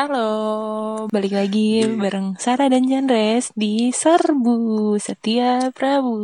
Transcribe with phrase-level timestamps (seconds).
[0.00, 6.16] Halo, balik lagi bareng Sarah dan Janres di Serbu Setia Prabu.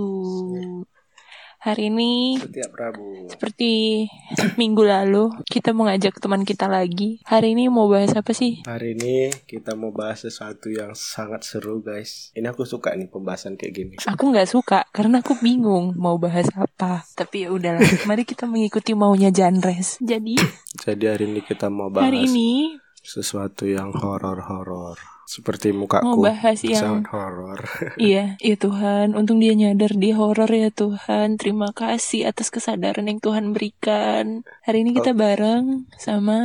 [1.60, 3.28] Hari ini Setiap Rabu.
[3.28, 4.08] seperti
[4.56, 7.20] minggu lalu kita mau ngajak teman kita lagi.
[7.28, 8.64] Hari ini mau bahas apa sih?
[8.64, 12.32] Hari ini kita mau bahas sesuatu yang sangat seru guys.
[12.32, 13.94] Ini aku suka nih pembahasan kayak gini.
[14.08, 17.04] Aku nggak suka karena aku bingung mau bahas apa.
[17.12, 20.00] Tapi ya udahlah, mari kita mengikuti maunya Janres.
[20.00, 20.40] Jadi
[20.80, 24.98] Jadi hari ini kita mau bahas hari ini sesuatu yang horor-horor.
[25.24, 26.06] Seperti mukaku.
[26.06, 27.58] Mau bahas yang- horor.
[27.98, 31.34] Iya, ya Tuhan, untung dia nyadar dia horor ya Tuhan.
[31.34, 34.46] Terima kasih atas kesadaran yang Tuhan berikan.
[34.62, 36.38] Hari ini kita bareng sama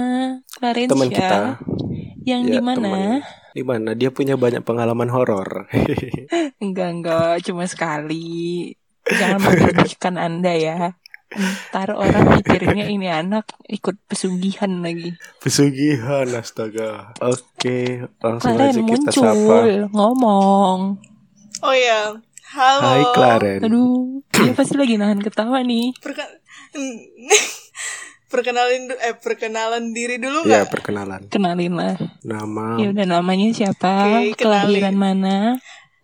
[0.52, 0.94] Clarencia.
[0.94, 1.40] Teman kita.
[2.22, 2.82] Yang Ya, di mana?
[2.82, 3.22] teman.
[3.52, 5.70] Di mana dia punya banyak pengalaman horor.
[6.64, 8.74] Enggak, enggak, cuma sekali.
[9.04, 10.78] Jangan menyedihkan Anda ya.
[11.32, 15.16] Ntar orang mikirnya ini anak ikut pesugihan lagi.
[15.40, 17.16] Pesugihan astaga.
[17.18, 19.58] Oke, langsung aja Claren kita muncul, sapa.
[19.90, 20.80] ngomong.
[21.62, 22.20] Oh ya,
[22.52, 22.84] halo.
[22.84, 23.60] Hai Claren.
[23.64, 25.96] Aduh, dia pasti lagi nahan ketawa nih.
[25.98, 26.44] Perke-
[28.32, 30.72] perkenalin eh perkenalan diri dulu Ya, nggak?
[30.72, 31.22] perkenalan.
[31.28, 31.96] Kenalin lah.
[32.24, 34.24] Nama Ya udah namanya siapa?
[34.24, 35.60] Oke, Kelahiran mana?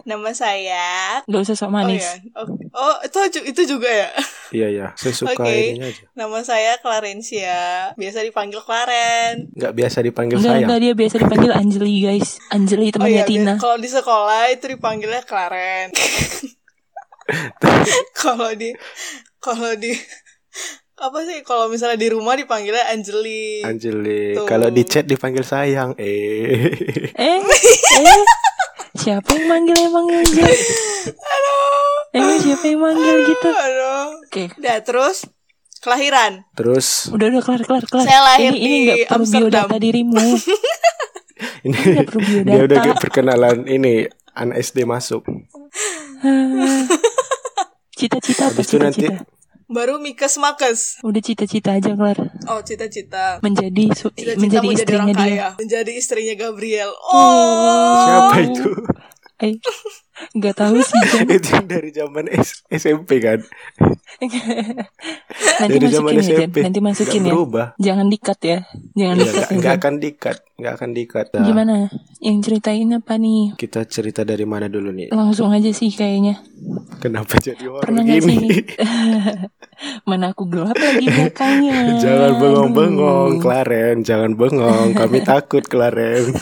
[0.07, 1.19] Nama saya.
[1.27, 1.99] Gak usah sok Oh manis.
[1.99, 4.07] ya, oh, oh itu itu juga ya.
[4.55, 5.51] Iya ya, saya suka Oke.
[5.51, 6.07] ininya aja.
[6.15, 9.51] Nama saya Clarencia, biasa dipanggil Claren.
[9.51, 10.63] Nggak biasa dipanggil Enggak, sayang.
[10.63, 12.39] enggak dia biasa dipanggil Anjeli guys.
[12.47, 13.53] Anjeli Oh temannya iya, Tina.
[13.59, 15.91] kalau di sekolah itu dipanggilnya Claren.
[18.23, 18.71] kalau di
[19.43, 19.91] kalau di
[20.97, 23.61] apa sih kalau misalnya di rumah dipanggilnya Anjeli.
[23.67, 24.39] Anjeli.
[24.47, 25.91] Kalau di chat dipanggil sayang.
[25.99, 26.71] Eh.
[27.11, 27.39] Eh,
[27.99, 28.19] eh.
[29.07, 30.51] Siapa yang manggil emang Anjeli?
[31.15, 32.11] Aduh.
[32.11, 33.49] Emang siapa yang manggil gitu?
[33.55, 34.19] Aduh.
[34.19, 34.43] Oke.
[34.59, 35.23] Udah terus
[35.79, 36.43] kelahiran.
[36.59, 38.03] Terus Udah udah kelar kelar kelar.
[38.03, 39.47] Saya lahir ini ini di nggak perlu Amsterdam.
[39.47, 40.19] biodata dirimu.
[41.71, 42.51] ini nggak perlu biodata.
[42.51, 43.93] dia udah kayak perkenalan ini
[44.35, 45.23] anak SD masuk.
[46.19, 46.83] Ah.
[47.95, 49.36] Cita-cita apa Habis itu nanti cita-cita?
[49.67, 51.03] Baru Mikes Makes.
[51.03, 52.15] Udah cita-cita aja kelar.
[52.47, 53.43] Oh, cita-cita.
[53.43, 55.27] Menjadi su- Cita-cita menjadi mau jadi istrinya orang dia.
[55.27, 55.47] kaya.
[55.59, 56.91] Menjadi istrinya Gabriel.
[57.03, 57.99] Oh.
[58.01, 58.67] siapa itu?
[59.37, 59.53] Eh,
[60.37, 61.01] nggak tahu sih.
[61.37, 63.41] Itu dari zaman S- SMP kan?
[65.57, 66.39] nanti dari zaman masukin ya, Jan.
[66.43, 66.57] SMP.
[66.61, 67.33] Nanti masukin Nggak ya.
[67.33, 67.67] berubah.
[67.77, 68.57] Jangan dikat ya.
[68.93, 69.57] Jangan Iya, dikat nggak ya.
[69.57, 69.79] nggak Jan.
[69.79, 71.25] akan dikat, nggak akan dikat.
[71.29, 71.75] Nah, Gimana?
[72.19, 73.43] Yang ceritain apa nih?
[73.55, 75.07] Kita cerita dari mana dulu nih?
[75.09, 76.41] Langsung aja sih kayaknya.
[76.97, 78.37] Kenapa jadi horor nggak sih?
[78.37, 78.57] gini?
[80.09, 81.97] Mana aku gelap lagi belakangnya.
[81.97, 83.41] jangan bengong-bengong, Aduh.
[83.43, 84.01] Claren.
[84.01, 84.93] Jangan bengong.
[84.93, 86.33] Kami takut, Claren.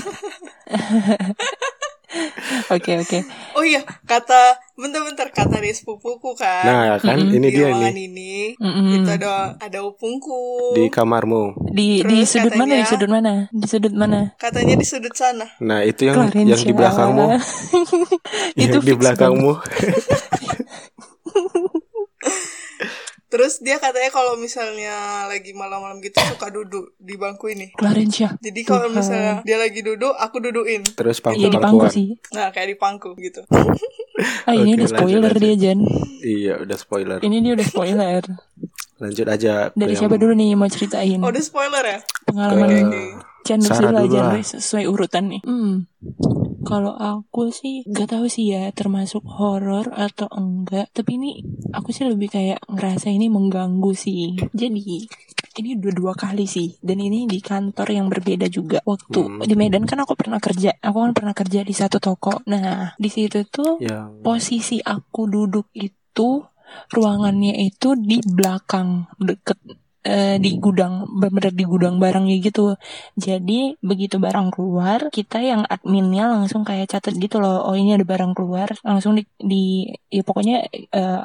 [2.67, 3.19] Oke oke.
[3.53, 6.63] Oh iya, kata bentar-bentar kata dia sepupuku kan.
[6.63, 7.31] Nah, kan Mm-mm.
[7.33, 8.87] ini di dia ruangan nih ini Mm-mm.
[8.97, 10.71] itu ada ada upungku.
[10.73, 11.55] di kamarmu.
[11.69, 12.63] Di di Terus sudut mana?
[12.65, 13.33] Di katanya- sudut mana?
[13.49, 14.19] Di sudut mana?
[14.35, 15.45] Katanya di sudut sana.
[15.59, 16.51] Nah, itu yang Clarencia.
[16.55, 17.25] yang di belakangmu.
[18.63, 19.51] itu yang di belakangmu.
[23.35, 24.95] Terus dia katanya kalau misalnya
[25.27, 27.75] lagi malam-malam gitu suka duduk di bangku ini.
[27.75, 28.39] Clarencia.
[28.39, 30.87] Jadi kalau misalnya dia lagi duduk, aku dudukin.
[30.87, 32.15] Terus Iya di pangku sih.
[32.31, 33.43] Nah, kayak di pangku gitu.
[34.47, 35.79] Ah ini Oke, udah spoiler lanjut, dia Jan.
[36.23, 37.17] Iya, udah spoiler.
[37.19, 38.23] Ini dia udah spoiler.
[38.95, 39.53] Lanjut aja.
[39.75, 41.99] Dari yang- siapa dulu nih mau ceritain Oh, udah spoiler ya?
[42.23, 43.19] pengalaman Ke-.
[43.43, 44.39] Chan Sarah lah dulu Jan lah.
[44.39, 45.41] sesuai urutan nih.
[45.43, 45.91] Hmm.
[46.65, 50.89] Kalau aku sih gak tahu sih ya termasuk horor atau enggak.
[50.89, 51.31] Tapi ini
[51.69, 54.33] aku sih lebih kayak ngerasa ini mengganggu sih.
[54.49, 55.05] Jadi
[55.55, 56.73] ini udah dua kali sih.
[56.81, 58.81] Dan ini di kantor yang berbeda juga.
[58.81, 59.41] Waktu Hmm.
[59.45, 60.73] di Medan kan aku pernah kerja.
[60.81, 62.41] Aku kan pernah kerja di satu toko.
[62.49, 66.43] Nah di situ tuh yang posisi aku duduk itu
[66.91, 69.61] ruangannya itu di belakang deket
[70.07, 72.61] eh, di gudang bener di gudang barangnya gitu.
[73.25, 73.53] Jadi
[73.89, 78.31] begitu barang keluar kita yang adminnya langsung kayak catat gitu loh oh ini ada barang
[78.37, 79.55] keluar langsung di, di
[80.15, 80.55] ya pokoknya
[80.97, 81.23] eh,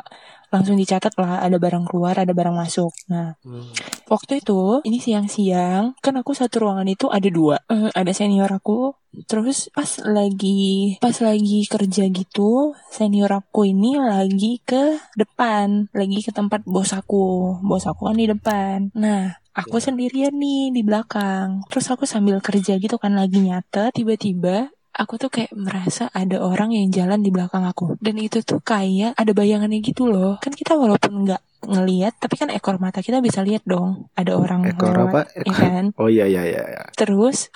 [0.51, 2.91] langsung dicatat lah ada barang keluar ada barang masuk.
[3.09, 3.71] Nah Hmm.
[4.11, 7.63] waktu itu ini siang-siang kan aku satu ruangan itu ada dua.
[7.71, 8.95] Eh, ada senior aku
[9.27, 16.31] terus pas lagi pas lagi kerja gitu senior aku ini lagi ke depan lagi ke
[16.35, 17.59] tempat bos aku.
[17.63, 18.91] Bos aku kan di depan.
[18.95, 21.67] Nah aku sendirian nih di belakang.
[21.71, 26.71] Terus aku sambil kerja gitu kan lagi nyatet tiba-tiba aku tuh kayak merasa ada orang
[26.77, 30.77] yang jalan di belakang aku dan itu tuh kayak ada bayangannya gitu loh kan kita
[30.77, 35.13] walaupun nggak ngelihat tapi kan ekor mata kita bisa lihat dong ada orang Ekor lewat,
[35.13, 35.21] apa?
[35.49, 36.63] ya kan Oh iya iya iya.
[36.73, 36.83] iya.
[36.97, 37.49] terus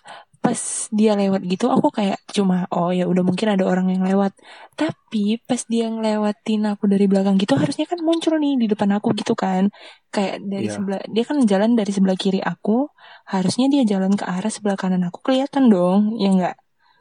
[0.44, 0.60] pas
[0.92, 4.36] dia lewat gitu aku kayak cuma oh ya udah mungkin ada orang yang lewat
[4.76, 9.16] tapi pas dia ngelewatin aku dari belakang gitu harusnya kan muncul nih di depan aku
[9.16, 9.72] gitu kan
[10.12, 10.76] kayak dari Iya.
[10.76, 12.92] sebelah dia kan jalan dari sebelah kiri aku
[13.24, 16.54] harusnya dia jalan ke arah sebelah kanan aku kelihatan dong ya enggak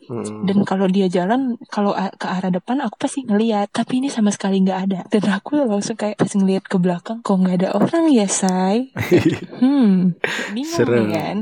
[0.09, 0.43] Mm-mm.
[0.43, 3.71] dan kalau dia jalan kalau ke arah depan aku pasti ngeliat.
[3.71, 4.99] Tapi ini sama sekali nggak ada.
[5.07, 8.91] Dan aku langsung kayak pas ngeliat ke belakang kok nggak ada orang ya say
[9.63, 10.17] hmm
[10.51, 11.05] bingung Serem.
[11.09, 11.37] kan?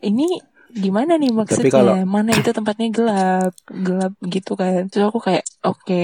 [0.00, 0.26] Ini
[0.68, 1.72] gimana nih maksudnya?
[1.72, 3.52] kalau- mana itu tempatnya gelap?
[3.66, 4.86] Gelap gitu kan.
[4.88, 6.02] Terus aku kayak oke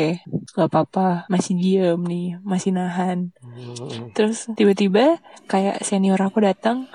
[0.54, 1.28] nggak apa-apa.
[1.28, 3.30] Masih diem nih masih nahan.
[3.44, 4.10] Mm-mm.
[4.16, 6.88] Terus tiba-tiba kayak senior aku datang,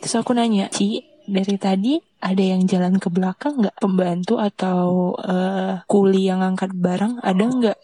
[0.00, 5.82] terus aku nanya, Ci, dari tadi ada yang jalan ke belakang nggak pembantu atau eh,
[5.90, 7.78] kuli yang angkat barang ada nggak?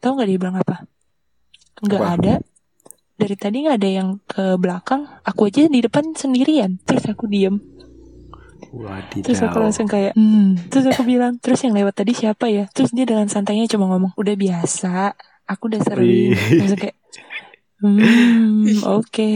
[0.00, 0.76] Tahu nggak dia bilang apa?
[1.84, 2.34] Nggak ada.
[3.16, 5.08] Dari tadi nggak ada yang ke belakang.
[5.24, 6.76] Aku aja di depan sendirian.
[6.84, 7.56] Terus aku diem.
[9.24, 9.64] Terus aku Wadidaw.
[9.64, 10.68] langsung kayak, hmm.
[10.68, 12.68] Terus aku bilang, terus yang lewat tadi siapa ya?
[12.72, 15.16] Terus dia dengan santainya cuma ngomong, udah biasa.
[15.48, 16.36] Aku udah sering.
[16.36, 16.96] Langsung kayak,
[17.80, 19.30] hmm, oke,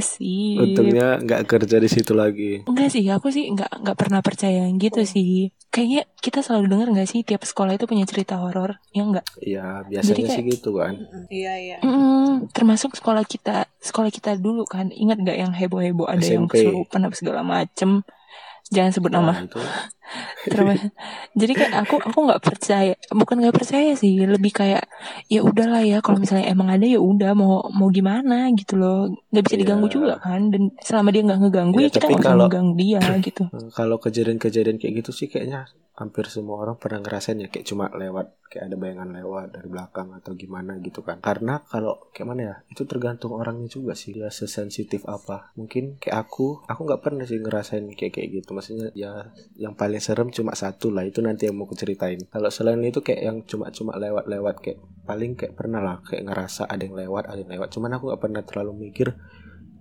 [0.00, 0.56] sih.
[0.56, 2.62] Untungnya nggak kerja di situ lagi.
[2.64, 5.50] Enggak sih, aku sih nggak nggak pernah percaya yang gitu sih.
[5.68, 9.26] Kayaknya kita selalu dengar nggak sih tiap sekolah itu punya cerita horor, ya enggak?
[9.38, 10.92] Ya biasanya Jadi kayak- sih gitu kan.
[11.28, 11.78] Iya iya.
[11.84, 14.88] Mm, termasuk sekolah kita, sekolah kita dulu kan.
[14.88, 16.64] Ingat nggak yang heboh-heboh ada yang SMP.
[16.64, 18.00] kesurupan apa segala macem.
[18.68, 19.32] Jangan sebut nama.
[19.32, 19.56] Nah, itu
[20.44, 20.80] Terus,
[21.32, 24.88] jadi kayak aku aku nggak percaya, bukan nggak percaya sih, lebih kayak
[25.26, 29.44] ya udahlah ya kalau misalnya emang ada ya udah mau mau gimana gitu loh, nggak
[29.44, 32.48] bisa diganggu juga kan, dan selama dia nggak ngeganggu Iya, ya kita nggak usah kalau-
[32.48, 33.42] ngeganggu dia gitu.
[33.70, 38.38] Kalau kejadian-kejadian kayak gitu sih kayaknya hampir semua orang pernah ngerasain ya kayak cuma lewat
[38.48, 41.18] kayak ada bayangan lewat dari belakang atau gimana gitu kan.
[41.18, 45.50] Karena kalau kayak mana ya itu tergantung orangnya juga sih dia sesensitif apa.
[45.58, 48.54] Mungkin kayak aku aku nggak pernah sih ngerasain kayak kayak gitu.
[48.54, 52.18] Maksudnya ya yang paling serem cuma satu lah itu nanti yang mau aku ceritain.
[52.28, 56.82] Kalau selain itu kayak yang cuma-cuma lewat-lewat kayak paling kayak pernah lah kayak ngerasa ada
[56.82, 57.68] yang lewat ada yang lewat.
[57.74, 59.14] Cuman aku nggak pernah terlalu mikir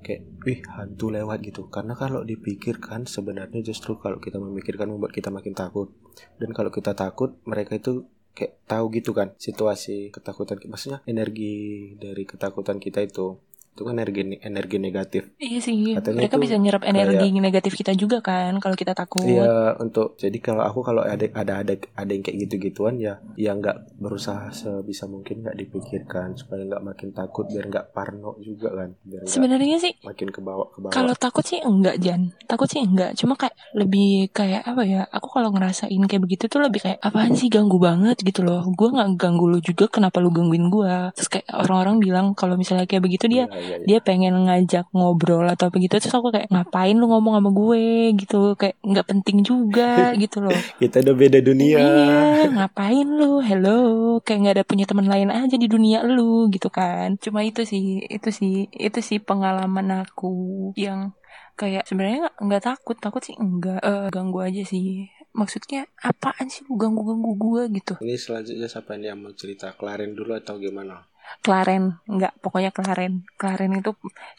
[0.06, 1.68] kayak wih hantu lewat gitu.
[1.68, 5.94] Karena kalau dipikirkan sebenarnya justru kalau kita memikirkan membuat kita makin takut.
[6.38, 12.22] Dan kalau kita takut mereka itu kayak tahu gitu kan situasi ketakutan maksudnya energi dari
[12.22, 13.42] ketakutan kita itu
[13.78, 15.30] itu kan energi energi negatif.
[15.38, 19.22] Iya sih, Katanya mereka bisa nyerap energi negatif kita juga kan kalau kita takut.
[19.22, 23.22] Iya untuk jadi kalau aku kalau ada ada ada ada yang kayak gitu gituan ya
[23.38, 28.74] ya nggak berusaha sebisa mungkin nggak dipikirkan supaya nggak makin takut biar nggak parno juga
[28.74, 30.94] kan biar nggak Sebenarnya sih makin ke bawah ke bawah.
[30.96, 32.34] Kalau takut sih enggak Jan.
[32.48, 36.64] Takut sih enggak Cuma kayak lebih kayak apa ya Aku kalau ngerasain kayak begitu tuh
[36.64, 38.64] lebih kayak Apaan sih ganggu banget gitu loh.
[38.72, 42.88] Gue gak ganggu lu juga Kenapa lu gangguin gue Terus kayak orang-orang bilang Kalau misalnya
[42.88, 43.86] kayak begitu dia Iya, iya, iya.
[43.86, 47.84] Dia pengen ngajak ngobrol atau apa gitu Terus aku kayak Ngapain lu ngomong sama gue
[48.16, 49.92] gitu Kayak nggak penting juga
[50.24, 53.40] gitu loh kita udah beda dunia Iya, ngapain lu?
[53.40, 53.80] Hello,
[54.24, 57.18] kayak nggak ada punya teman lain aja di dunia lu gitu kan.
[57.20, 60.32] Cuma itu sih, itu sih, itu sih pengalaman aku
[60.76, 61.12] yang
[61.54, 65.10] kayak sebenarnya nggak nggak takut, takut sih enggak Eh, ganggu aja sih.
[65.34, 67.94] Maksudnya apaan sih lu ganggu-ganggu gua gitu?
[68.02, 71.06] ini selanjutnya siapa nih yang mau cerita Klaren dulu atau gimana
[71.40, 73.24] Klaren, enggak, pokoknya Klaren.
[73.36, 73.92] Klaren itu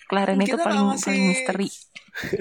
[0.04, 1.68] Klaren itu Kita paling nggak masih- paling misteri.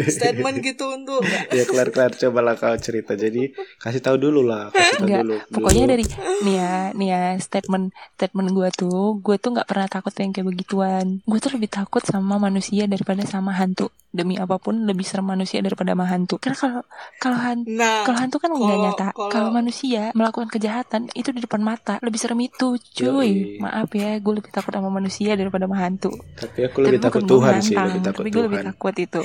[0.07, 4.73] Statement gitu untuk ya Klar Klar coba lah kau cerita jadi kasih tahu dulu lah
[4.73, 5.93] kasih tahu Enggak, dulu pokoknya Dulu.
[5.93, 6.03] dari
[6.41, 10.47] nih ya nih ya statement statement gue tuh gue tuh nggak pernah takut yang kayak
[10.47, 15.23] begituan gue tuh lebih takut sama manusia daripada sama hantu demi apa pun lebih serem
[15.23, 16.35] manusia daripada sama hantu.
[16.37, 16.81] Karena kalau
[17.17, 19.07] kalau hantu Nah, kalau hantu kan nggak nyata.
[19.13, 22.01] kalau- kalau manusia melakukan kejahatan itu di depan mata.
[22.01, 22.97] Lebih serem itu Yoi.
[22.97, 26.09] cuy maaf ya gue lebih takut sama manusia daripada sama hantu.
[26.33, 29.21] Tapi aku lebih Tapi takut Tuhan sih lebih takut tapi gue lebih takut itu.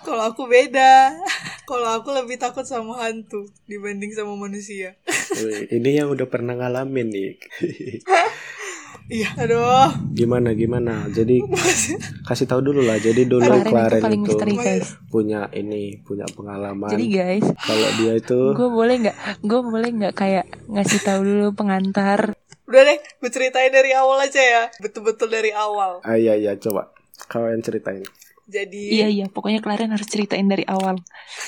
[0.00, 1.12] Kalau aku beda.
[1.70, 4.96] kalau aku lebih takut sama hantu dibanding sama manusia.
[5.68, 7.30] Ini yang udah pernah ngalamin nih
[9.10, 9.90] Iya, aduh.
[10.14, 11.10] gimana gimana?
[11.10, 11.42] Jadi
[12.30, 13.02] kasih tahu dulu lah.
[13.02, 14.94] Jadi dulu Klaren itu itu misteri guys.
[15.10, 16.86] punya ini punya pengalaman.
[16.86, 21.46] Jadi guys kalau dia itu gue boleh nggak gue boleh nggak kayak ngasih tahu dulu
[21.58, 22.38] pengantar?
[22.70, 24.62] Udah deh, gue ceritain dari awal aja ya.
[24.78, 25.98] Betul-betul dari awal.
[26.06, 26.54] ah iya iya.
[26.54, 26.94] Coba.
[27.26, 28.06] Kau yang ceritain
[28.50, 29.26] Jadi iya iya.
[29.30, 30.98] Pokoknya Klaren harus ceritain dari awal.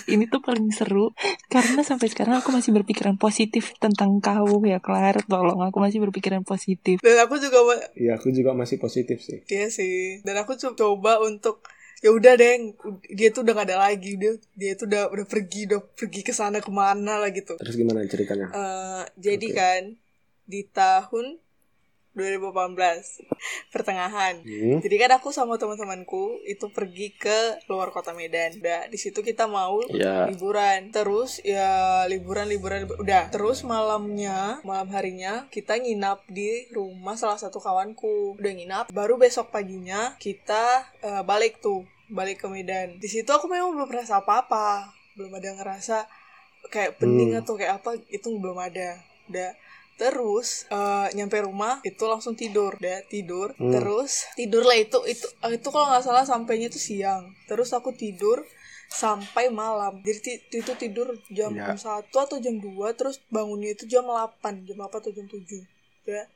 [0.06, 1.10] Ini tuh paling seru
[1.50, 4.62] karena sampai sekarang aku masih berpikiran positif tentang kau.
[4.62, 5.58] Ya Klar tolong.
[5.66, 7.02] Aku masih berpikiran positif.
[7.02, 7.58] Dan aku juga
[7.98, 9.42] Iya aku juga masih positif sih.
[9.50, 10.22] Iya sih.
[10.22, 11.66] Dan aku co- coba untuk
[12.02, 12.74] ya udah deh,
[13.14, 14.14] dia tuh udah gak ada lagi.
[14.18, 17.58] Dia dia tuh udah udah pergi udah pergi ke sana ke mana lah gitu.
[17.58, 18.46] terus gimana ceritanya?
[18.54, 19.56] Eh, jadi Oke.
[19.58, 19.82] kan
[20.46, 21.38] di tahun
[22.14, 23.24] 2018
[23.68, 24.38] pertengahan.
[24.38, 24.78] Hmm.
[24.78, 28.54] Jadi kan aku sama teman-temanku itu pergi ke luar kota Medan.
[28.54, 30.26] Udah di situ kita mau Ya.
[30.26, 30.88] liburan.
[30.90, 31.68] Terus ya
[32.04, 33.28] liburan liburan udah.
[33.28, 38.36] Terus malamnya, malam harinya kita nginap di rumah salah satu kawanku.
[38.36, 38.84] Udah nginap.
[38.90, 40.64] Baru besok paginya kita
[41.00, 42.96] eh, balik tuh, balik ke Medan.
[42.96, 44.92] Di situ aku memang belum merasa apa-apa.
[45.12, 46.04] Belum ada ngerasa
[46.64, 47.40] kayak pening Hmm.
[47.40, 49.00] atau kayak apa itu belum ada.
[49.26, 49.50] Udah
[50.00, 53.54] Terus eh, nyampe rumah itu langsung tidur, deh tidur.
[53.56, 53.70] Hmm.
[53.70, 57.32] Terus tidur lah itu itu itu kalau nggak salah sampainya itu siang.
[57.46, 58.42] Terus aku tidur
[58.92, 60.04] sampai malam.
[60.04, 61.72] Jadi itu tidur jam Ya.
[61.72, 65.64] 1 atau jam 2 terus bangunnya itu jam 8, jam 8 atau jam 7.
[66.04, 66.28] Ya.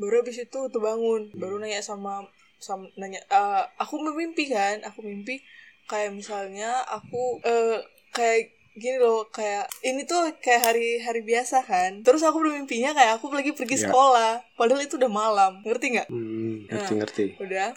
[0.00, 2.24] Baru habis itu tuh bangun, baru nanya sama
[2.56, 5.44] sama nanya eh, aku mimpi kan, aku mimpi
[5.90, 7.82] kayak misalnya aku eh
[8.14, 12.00] kayak gini loh kayak ini tuh kayak hari hari biasa kan.
[12.00, 13.82] Terus aku bermimpinya kayak aku lagi pergi Ya.
[13.86, 14.40] sekolah.
[14.56, 15.52] Padahal itu udah malam.
[15.60, 16.08] Ngerti nggak?
[16.08, 16.80] Hmm, Nah.
[16.80, 16.94] ngerti.
[16.96, 17.24] ngerti.
[17.38, 17.68] udah.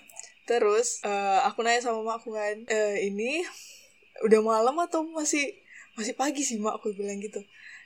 [0.46, 3.44] Terus eh, aku nanya sama mak aku kan "Eh, ini
[4.24, 5.52] udah malam atau masih
[5.94, 6.80] masih pagi sih mak?
[6.80, 7.44] Aku bilang gitu.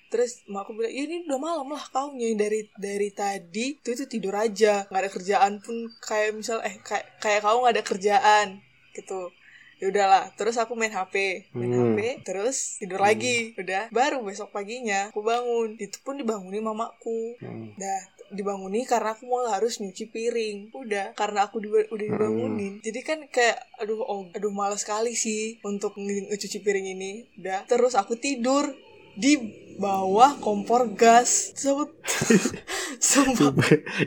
[0.10, 4.06] Terus mak aku bilang ya ini udah malam lah kau dari dari tadi itu itu
[4.06, 4.86] tidur aja.
[4.86, 8.48] Nggak ada kerjaan pun kayak misal eh kayak kayak kau nggak ada kerjaan.
[8.94, 9.34] Gitu
[9.80, 11.16] ya udahlah terus aku main HP
[11.52, 11.96] main Hmm.
[11.96, 17.72] HP terus tidur lagi udah baru besok paginya aku bangun itu pun dibangunin mamaku Hmm.
[17.74, 20.70] Dah dibanguni karena aku mau harus nyuci piring.
[20.72, 22.78] Udah karena aku di- udah dibangunin.
[22.80, 27.26] Jadi kan kayak aduh oh aduh malas sekali sih untuk nge- ngecuci piring ini.
[27.36, 28.70] Udah terus aku tidur
[29.16, 29.34] di
[29.76, 31.58] bawah kompor gas.
[31.58, 31.90] Aku
[33.02, 33.50] sumpah,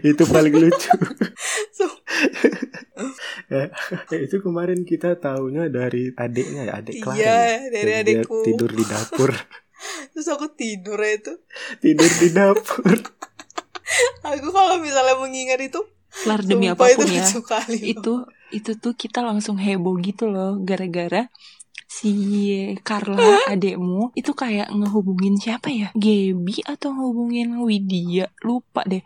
[0.00, 0.90] itu paling lucu.
[1.76, 1.91] sumpah.
[3.52, 3.68] Eh,
[4.26, 7.16] itu kemarin kita tahunya dari adiknya ya, adik Clara.
[7.20, 7.58] Iya, ya?
[7.68, 8.40] dari adikku.
[8.48, 9.30] tidur di dapur,
[10.16, 11.32] Terus aku tidur ya itu.
[11.84, 12.96] tidur di dapur.
[14.24, 15.84] Aku kalau misalnya mengingat itu
[16.24, 17.26] Kelar demi sumpah itu apa pun ya.
[17.44, 17.78] kali.
[17.92, 18.14] Itu
[18.52, 21.28] itu tuh kita langsung heboh gitu loh gara-gara
[21.92, 22.12] si
[22.80, 25.88] Carla adekmu itu kayak ngehubungin siapa ya?
[25.92, 28.32] Gaby atau ngehubungin Widya?
[28.40, 29.04] Lupa deh.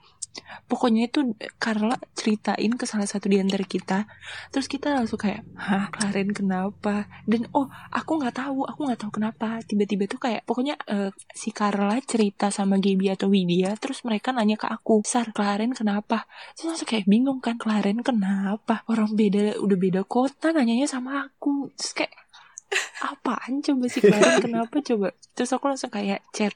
[0.66, 4.04] Pokoknya itu Carla ceritain ke salah satu di antara kita.
[4.50, 9.12] Terus kita langsung kayak, "Hah, Karen kenapa?" Dan oh, aku nggak tahu, aku nggak tahu
[9.22, 9.62] kenapa.
[9.64, 14.58] Tiba-tiba tuh kayak pokoknya eh, si Carla cerita sama Gaby atau Widya, terus mereka nanya
[14.58, 16.28] ke aku, "Sar, Karen kenapa?"
[16.58, 18.82] Terus langsung kayak bingung kan, Klaren kenapa?
[18.90, 21.72] Orang beda udah beda kota nanyanya sama aku.
[21.78, 22.25] Terus kayak
[23.04, 25.08] apaan coba sih Klaren kenapa coba?
[25.36, 26.54] Terus aku langsung kayak chat.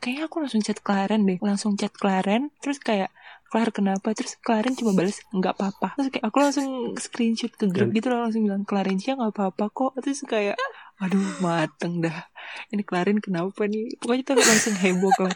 [0.00, 1.38] Kayaknya aku langsung chat Klaren deh.
[1.42, 3.10] Langsung chat Klaren terus kayak
[3.50, 4.14] Klar kenapa?
[4.14, 5.98] Terus Klaren cuma balas nggak apa-apa.
[5.98, 9.74] Terus kayak aku langsung screenshot ke grup gitu loh langsung bilang Klaren sih nggak apa-apa
[9.74, 9.92] kok.
[9.98, 10.54] Terus kayak
[11.02, 12.30] aduh mateng dah.
[12.70, 13.98] Ini Klaren kenapa nih?
[13.98, 15.34] Pokoknya tuh langsung heboh Klar.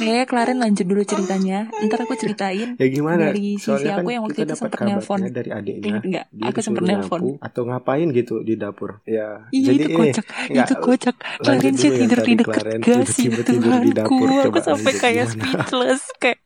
[0.00, 1.58] Kayaknya Klaren lanjut dulu ceritanya.
[1.84, 3.28] Ntar aku ceritain Ya gimana?
[3.28, 5.20] Dari sisi Soalnya aku kan yang waktu itu kabarnya nelpon.
[5.28, 5.88] dari adiknya.
[5.88, 6.26] Ingat nggak?
[6.32, 7.20] Dia Aku sempet disuruh nelpon.
[7.44, 8.90] Atau ngapain gitu di dapur?
[9.04, 9.46] Ya.
[9.52, 11.16] Iya jadi itu kocak, nggak, itu kocak.
[11.44, 13.98] Klaren sih tidur di deket gas itu tidur di aku.
[14.00, 14.28] dapur.
[14.32, 16.40] Aku Coba sampai kayak speechless kayak,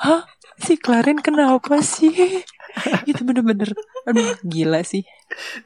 [0.00, 0.24] hah
[0.56, 2.42] si Klaren kenapa sih?
[3.10, 3.76] itu bener-bener,
[4.08, 5.04] aduh gila sih.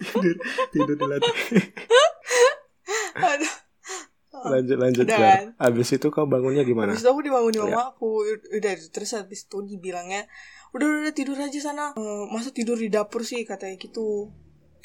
[0.03, 0.37] tidur
[0.75, 1.33] tidur di lantai.
[3.33, 3.72] Aduh.
[4.43, 5.55] Lanjut lanjut kan?
[5.59, 6.91] Abis itu kau bangunnya gimana?
[6.91, 7.65] Habis itu aku dibangunin ya.
[7.71, 8.09] mama aku
[8.51, 10.27] Udah terus habis itu dibilangnya
[10.73, 14.33] Udah udah, udah, tidur aja sana "Eh, Masa tidur di dapur sih katanya gitu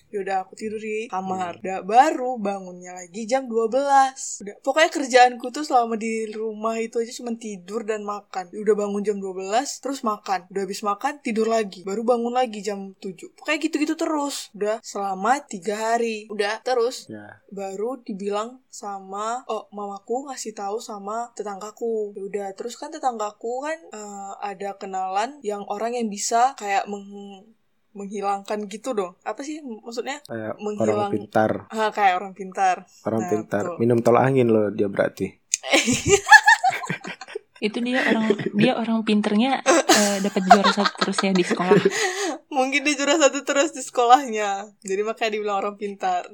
[0.07, 1.59] Yaudah aku tidur di kamar.
[1.59, 7.11] Udah baru bangunnya lagi jam 12 Udah Pokoknya kerjaanku tuh selama di rumah itu aja
[7.11, 8.47] cuma tidur dan makan.
[8.55, 10.47] Udah bangun jam 12 terus makan.
[10.47, 11.83] Udah habis makan tidur lagi.
[11.83, 14.47] Baru bangun lagi jam 7 Pokoknya gitu-gitu terus.
[14.55, 16.27] Udah selama tiga hari.
[16.31, 17.39] Udah terus Ya.
[17.51, 22.15] baru dibilang sama oh mamaku ngasih tahu sama tetanggaku.
[22.15, 27.56] Ya udah terus kan tetanggaku kan eh, ada kenalan yang orang yang bisa kayak meng-
[27.97, 31.51] menghilangkan gitu dong apa sih maksudnya Kayak Menghilang- orang pintar.
[31.67, 33.63] ah, kayak orang pintar Orang Nah, pintar.
[33.65, 33.77] betul.
[33.77, 35.33] Minum tol angin loh dia berarti.
[37.57, 41.73] Itu dia orang dia orang pinternya eh, dapat juara satu terus ya di sekolah.
[42.53, 44.49] mungkin dia juara satu terus di sekolahnya
[44.79, 46.25] jadi makanya dibilang orang pintar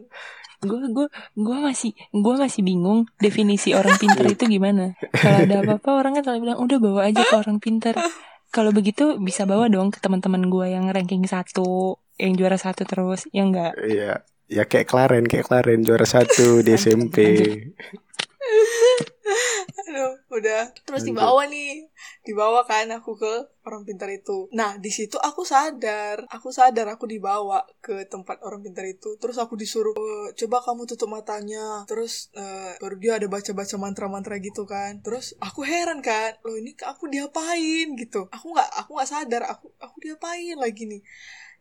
[0.59, 4.95] Gue gue gue masih gue masih bingung definisi orang pinter itu gimana.
[5.11, 7.91] Kalau ada apa-apa orang kan selalu bilang udah bawa aja ke orang pinter.
[8.53, 13.25] Kalau begitu bisa bawa dong ke teman-teman gue yang ranking satu, yang juara satu terus,
[13.33, 13.73] ya enggak?
[13.81, 14.21] Iya.
[14.45, 17.17] Ya kayak Klaren, kayak Klaren juara satu di SMP.
[19.87, 20.71] Aduh, udah.
[20.85, 21.87] Terus dibawa nih.
[22.27, 24.51] Dibawa kan aku ke orang pintar itu.
[24.51, 26.27] Nah di situ aku sadar.
[26.31, 29.15] Aku sadar aku dibawa ke tempat orang pintar itu.
[29.21, 31.87] Terus aku disuruh "Eh, coba kamu tutup matanya.
[31.89, 34.99] Terus eh, baru dia ada baca baca mantra mantra gitu kan.
[35.05, 37.95] Terus aku heran kan loh ini aku diapain?
[37.95, 38.27] Gitu.
[38.35, 39.43] Aku nggak aku nggak sadar.
[39.53, 41.01] Aku aku diapain lagi nih?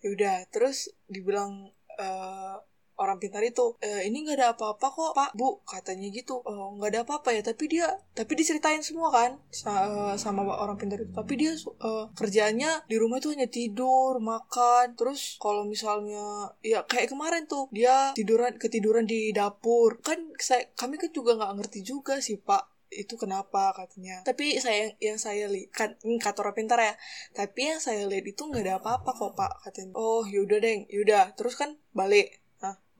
[0.04, 2.56] Yaudah terus dibilang eh,
[2.98, 5.30] orang pintar itu "Eh, ini nggak ada apa-apa kok pak.
[5.38, 6.40] Bu katanya gitu.
[6.44, 10.76] "Oh, nggak ada apa-apa ya tapi dia tapi diceritain semua kan sa- eh, sama orang
[10.80, 11.12] pintar itu.
[11.14, 14.94] Tapi dia eh, kerjaannya di rumah itu hanya tidur makan.
[14.98, 19.98] Terus kalau misalnya ya kayak kemarin tuh dia tiduran ketiduran di dapur.
[20.04, 24.20] Kan saya kami kan juga nggak ngerti juga sih pak itu kenapa katanya.
[24.20, 26.92] Tapi saya yang saya lihat kan kata orang pintar ya.
[27.32, 29.96] Tapi yang saya lihat itu nggak ada apa-apa kok pak katanya.
[29.96, 32.41] Oh yaudah deng yaudah terus kan balik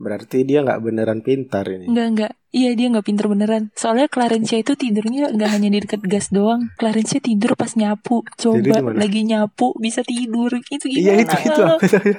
[0.02, 1.87] Berarti dia nggak beneran pintar ini.
[1.87, 2.32] Enggak, enggak.
[2.50, 3.62] Iya, dia nggak pinter beneran.
[3.73, 6.68] Soalnya Clarencia itu tidurnya nggak hanya di dekat gas doang.
[6.75, 8.26] Clarencia tidur pas nyapu.
[8.35, 10.50] Coba lagi nyapu bisa tidur.
[10.68, 11.23] Itu Iya gimana?
[11.23, 12.12] itu itu aku tahu.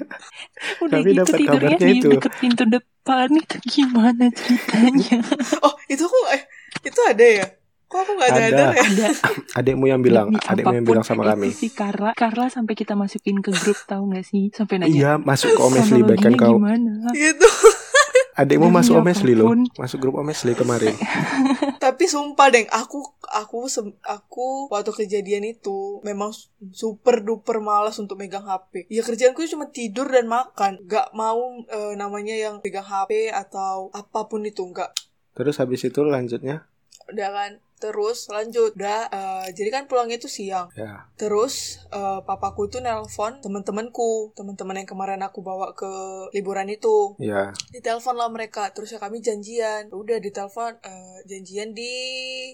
[0.87, 2.07] Udah Kami gitu dapat tidurnya di itu.
[2.09, 3.27] deket pintu depan.
[3.35, 5.17] Itu gimana ceritanya?
[5.67, 6.43] oh itu kok eh
[6.81, 7.45] itu ada ya
[7.93, 8.41] kok aku nggak Ada.
[8.41, 9.07] ya Ada.
[9.61, 11.49] Adikmu yang bilang, Demi adikmu yang bilang sama itu kami.
[11.53, 14.49] Si Carla, Carla sampai kita masukin ke grup tahu nggak sih?
[14.49, 14.89] Sampai nanya.
[14.89, 16.53] Iya, masuk ke Omesli kan "Kronologinya kau.
[16.57, 16.91] Gimana?
[17.13, 17.45] gitu
[18.41, 19.53] Adikmu masuk Omesli loh.
[19.77, 20.97] Masuk grup Omesli kemarin.
[21.83, 23.67] tapi sumpah deng aku aku
[24.07, 29.67] aku waktu kejadian itu memang su- super duper malas untuk megang HP ya kerjaanku cuma
[29.67, 34.95] tidur dan makan gak mau eh, namanya yang pegang HP atau apa pun itu nggak
[35.35, 36.63] Terus habis itu lanjutnya
[37.11, 37.51] udah kan
[37.83, 43.39] terus lanjut udah eh, jadi kan pulangnya itu siang ya Terus eh, papaku itu nelpon
[43.39, 45.87] teman-temanku, teman-teman yang kemarin aku bawa ke
[46.35, 47.15] liburan itu.
[47.15, 49.87] ya Ditelepon lah mereka, terus ya kami janjian.
[49.93, 51.93] Udah ditelepon eh, janjian di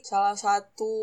[0.05, 0.93] salah satu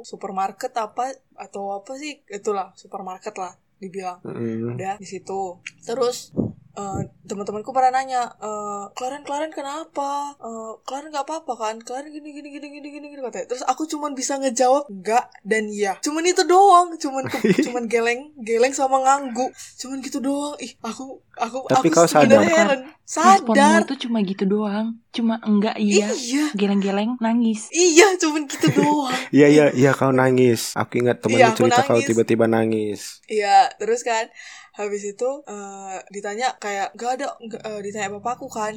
[0.00, 2.24] supermarket apa atau apa sih?
[2.30, 4.24] Itulah supermarket lah dibilang.
[4.24, 4.78] Mm.
[4.78, 5.60] Udah di situ.
[5.84, 6.32] Terus
[6.74, 10.34] eh, teman-temanku pada nanya, eh, Klaren Klaren kenapa?
[10.36, 11.74] Eh, Klaren nggak apa-apa kan?
[11.78, 13.46] Klaren gini gini gini gini gini gini katanya.
[13.46, 15.96] Terus aku cuman bisa ngejawab enggak dan iya.
[15.98, 16.92] Cuman itu doang.
[16.94, 19.48] Cuman ke- cuman geleng geleng sama ngangguk.
[19.76, 20.54] Cuman gitu doang.
[20.58, 22.40] Ih aku aku Tapi aku kau sadar.
[22.40, 22.80] heran.
[23.04, 23.80] Responmu Sadar.
[23.84, 24.86] itu cuma gitu doang.
[25.10, 26.08] Cuma enggak iya.
[26.10, 26.44] Iya.
[26.52, 27.68] Geleng-geleng nangis.
[27.70, 29.12] Iya, cuman gitu doang.
[29.36, 30.72] Iya iya iya kau nangis.
[30.74, 33.20] Aku ingat temanmu Iya, cerita kau tiba-tiba nangis.
[33.26, 34.26] Iya, terus kan
[34.74, 38.76] habis itu eh, ditanya kayak gak ada nggak, eh, ditanya bapakku kan.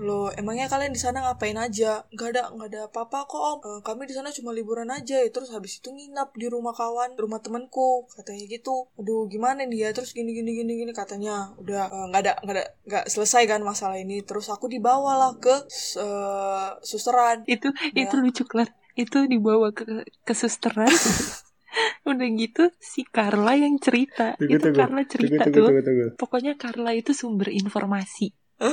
[0.00, 2.08] Lo emangnya kalian di sana ngapain aja?
[2.08, 3.58] Nggak ada nggak ada apa-apa kok om.
[3.68, 5.28] Eh, kami di sana cuma liburan aja ya.
[5.28, 8.88] Terus habis itu nginap di rumah kawan rumah temanku katanya gitu.
[8.96, 9.88] Aduh gimana nih ya?
[9.92, 14.00] Terus gini gini gini gini katanya udah nggak ada nggak ada nggak selesai kan masalah
[14.00, 14.24] ini.
[14.24, 15.68] Terus aku dibawalah ke
[16.00, 17.44] eh, susteran.
[17.44, 18.08] Itu Ya.
[18.08, 18.72] itu lucu Klar.
[18.96, 19.84] Itu dibawa ke
[20.24, 20.88] ke susteran.
[22.02, 24.34] Udah gitu si Carla yang cerita.
[24.34, 24.76] Tunggu, itu tunggu.
[24.76, 25.66] Carla Tunggu cerita tunggu tuh.
[25.68, 26.06] tunggu tunggu.
[26.16, 28.28] Pokoknya Carla itu sumber informasi.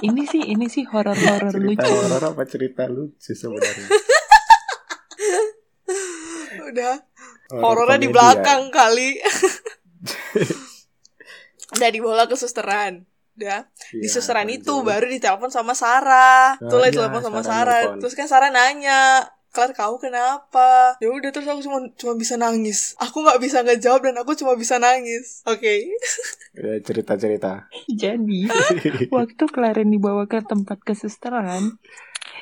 [0.00, 1.82] ini sih ini sih horor-horor lucu.
[1.82, 3.88] horor apa cerita lucu sebenarnya?
[6.68, 6.94] udah
[7.48, 9.08] Horor horornya di komedi belakang kali
[11.74, 13.04] udah dibawa ke susteran
[13.38, 13.94] udah ya.
[13.94, 17.80] di Iya, susteran itu baru ditelepon sama Sarah Ah, tuh lah iya, telepon sama Sarah
[17.88, 20.94] Sarah terus kan Sarah nanya Klar kau kenapa?
[21.00, 22.94] Ya udah terus aku cuma cuma bisa nangis.
[23.00, 25.42] Aku nggak bisa ngejawab dan aku cuma bisa nangis.
[25.48, 25.88] Oke.
[26.58, 27.70] Ya, cerita cerita.
[27.86, 28.50] Jadi
[29.14, 31.78] waktu Claren dibawa ke tempat kesusteran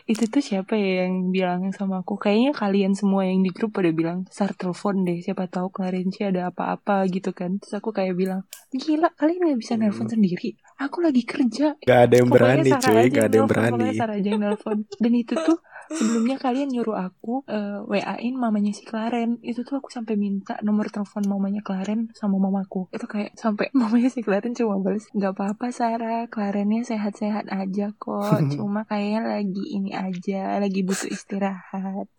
[0.07, 2.17] itu tuh siapa ya yang bilang sama aku?
[2.17, 6.49] Kayaknya kalian semua yang di grup pada bilang sar telepon deh siapa tahu Clarencia ada
[6.49, 7.59] apa-apa gitu kan.
[7.59, 8.41] Terus aku kayak bilang
[8.71, 10.57] gila kalian nggak bisa nelpon sendiri?
[10.79, 11.75] Aku lagi kerja.
[11.83, 13.89] Gak ada yang Pokoknya berani Sarah cuy, gak ada yang berani.
[13.97, 14.79] Sarah aja yang nelfon.
[14.97, 15.59] Dan itu tuh
[15.91, 19.39] sebelumnya kalian nyuruh aku eh, WA-in mamanya si Claren.
[19.41, 22.91] Itu tuh aku sampai minta nomor telepon mamanya Claren sama mamaku.
[22.91, 28.39] Itu kayak sampai mamanya si Claren cuma balas, "Gak apa-apa Sarah, Clarennya sehat-sehat aja kok.
[28.57, 32.11] Cuma kayaknya lagi ini aja, lagi butuh istirahat."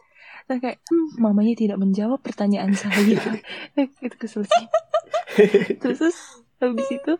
[0.47, 3.19] Terus kayak, "Hmm, mamanya tidak menjawab pertanyaan saya.
[4.05, 4.65] Itu kesel sih.
[5.77, 7.13] Terus habis itu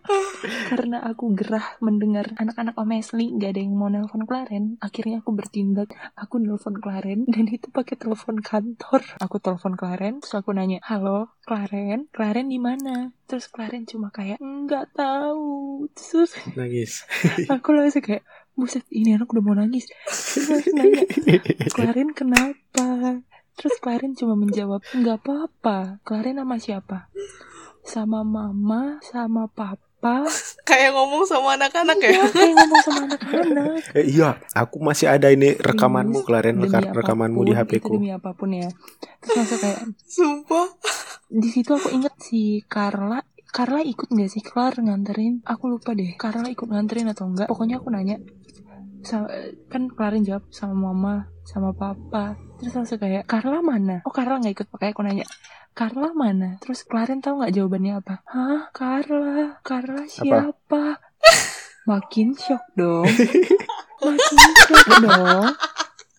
[0.74, 5.38] karena aku gerah mendengar anak-anak Om Esli gak ada yang mau nelpon Claren akhirnya aku
[5.38, 5.94] bertindak.
[6.18, 9.06] Aku nelpon Claren dan itu pakai telepon kantor.
[9.22, 13.14] Aku telepon Claren terus aku nanya halo Claren Claren di mana?
[13.30, 15.86] Terus Claren cuma kayak nggak tahu.
[15.94, 17.06] Terus Nangis.
[17.54, 18.26] aku langsung kayak
[18.58, 19.86] buset ini anak udah mau nangis.
[20.10, 21.06] Terus nanya
[21.70, 23.22] Claren kenapa?
[23.54, 26.02] Terus Claren cuma menjawab nggak apa-apa.
[26.02, 27.10] Claren sama siapa
[27.88, 29.82] sama mama sama papa.
[29.98, 30.30] Apa
[30.70, 32.14] Kayak ngomong sama anak-anak ya.
[32.14, 33.82] Iya, kayak ngomong sama anak-anak.
[33.98, 37.98] Eh, iya, aku masih ada ini rekamanmu, Klaren, demi reka- rekamanmu di HP ku.
[37.98, 38.70] demi apa pun ya.
[39.18, 40.68] Terus langsung kayak Sumpah.
[41.34, 43.26] di situ aku inget si Carla.
[43.50, 44.46] Carla ikut nggak sih?
[44.46, 45.42] Kelar nganterin.
[45.42, 48.22] Aku lupa deh Carla ikut nganterin atau enggak pokoknya aku nanya
[49.08, 49.32] sama,
[49.72, 52.36] kan Klarin jawab sama mama sama papa.
[52.60, 54.04] Terus langsung kayak Carla mana?
[54.04, 55.24] Oh Carla nggak ikut pakai aku nanya
[55.72, 56.60] Carla mana?
[56.60, 58.16] Terus Klarin tahu nggak jawabannya apa?
[58.28, 58.68] Hah?
[58.76, 59.64] Carla?
[59.64, 61.00] Carla siapa?
[61.90, 63.08] Makin shock dong.
[64.04, 65.56] Makin shock dong.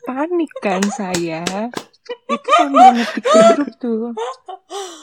[0.08, 1.44] Panik kan saya?
[2.24, 4.16] Itu sambil ngetik grup tuh.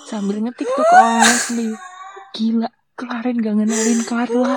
[0.10, 1.70] Sambil ngetik tuh ke orang asli.
[2.34, 4.56] Gila Klarin gak ngenalin Carla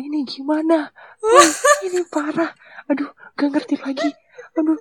[0.00, 0.92] ini gimana?
[1.20, 1.50] Wah,
[1.84, 2.52] ini parah.
[2.86, 4.10] Aduh gak ngerti lagi.
[4.56, 4.78] Aduh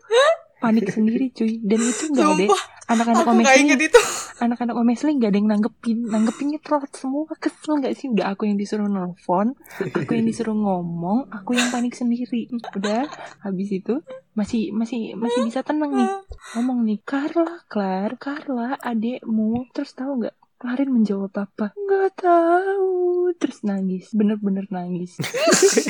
[0.60, 1.62] panik sendiri cuy.
[1.62, 2.45] Dan itu gak ada
[2.86, 4.01] anak-anak Aku Om gak Mesli inget itu.
[4.41, 5.97] anak-anak Om Mesli gak ada yang nanggepin.
[6.10, 7.30] Nanggepinnya telat semua.
[7.38, 8.08] Kesel gak sih?
[8.10, 12.49] Udah aku yang disuruh nelfon aku yang disuruh ngomong aku yang panik sendiri.
[12.75, 13.10] Udah
[13.41, 14.01] habis itu
[14.36, 16.10] masih masih masih bisa tenang nih.
[16.58, 19.69] Ngomong nih Carla Klar Carla adekmu.
[19.75, 25.13] Terus tahu nggak Klarin menjawab apa nggak tahu terus nangis bener-bener nangis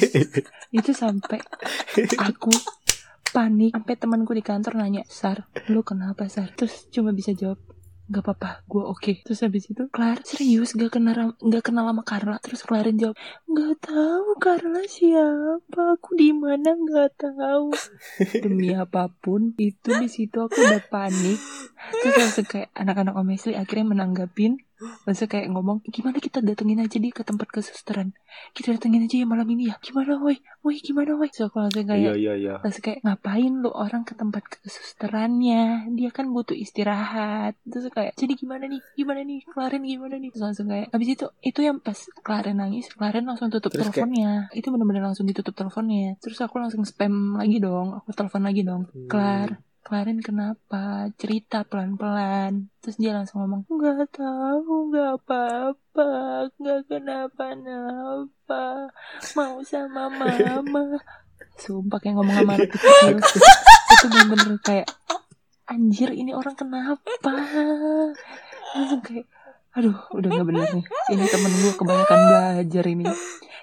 [0.76, 1.40] itu sampai
[2.20, 2.52] aku
[3.32, 7.56] panik sampai temanku di kantor nanya Sar lu kenapa Sar terus cuma bisa jawab
[8.06, 9.14] Gak apa-apa, gue oke.
[9.26, 12.38] Terus habis itu, Klar serius gak kenal gak kenal sama Carla.
[12.38, 13.18] Terus Klarin jawab,
[13.50, 17.74] gak tahu Carla siapa, aku di mana gak tahu.
[18.46, 21.42] Demi apa pun, itu di situ aku udah panik.
[22.06, 24.62] Terus langsung kayak anak-anak Om Mesli akhirnya menanggapin.
[25.08, 28.12] Langsung kayak ngomong, gimana kita datengin aja dia ke tempat kesusteran.
[28.52, 29.80] Kita datengin aja ya malam ini ya.
[29.80, 31.32] Gimana woi, woi gimana woi.
[31.32, 32.54] Terus aku langsung kayak, iya, iya.
[32.60, 35.88] Terus kayak ngapain lu orang ke tempat kesusterannya?
[35.96, 37.56] Dia kan butuh istirahat.
[37.64, 38.82] Terus kayak jadi gimana nih?
[39.00, 39.40] Gimana nih?
[39.48, 40.30] Klaren gimana nih?
[40.36, 43.96] Terus langsung kayak Habis itu itu yang pas Klaren nangis Klaren langsung tutup Terus kayak-
[44.04, 44.32] teleponnya.
[44.52, 46.20] Itu bener-bener langsung ditutup teleponnya.
[46.20, 47.96] Terus aku langsung spam lagi dong.
[48.04, 48.92] Aku telepon lagi dong.
[48.92, 49.08] Hmm.
[49.08, 49.50] Klar
[49.86, 51.14] Klaren kenapa?
[51.14, 52.74] Cerita pelan-pelan.
[52.82, 56.10] Terus dia langsung ngomong Gak tahu Gak apa-apa
[56.58, 58.90] Gak kenapa-napa.
[59.38, 60.98] Mau sama mama.
[61.62, 63.22] Sumpah kayak ngomong sama anak kecil
[63.94, 64.90] Itu bener-bener kayak
[65.70, 67.06] Anjir ini orang kenapa?
[68.74, 69.30] Langsung kayak
[69.76, 70.86] Aduh udah gak bener nih.
[71.12, 73.06] Ini temen gue kebanyakan belajar ini.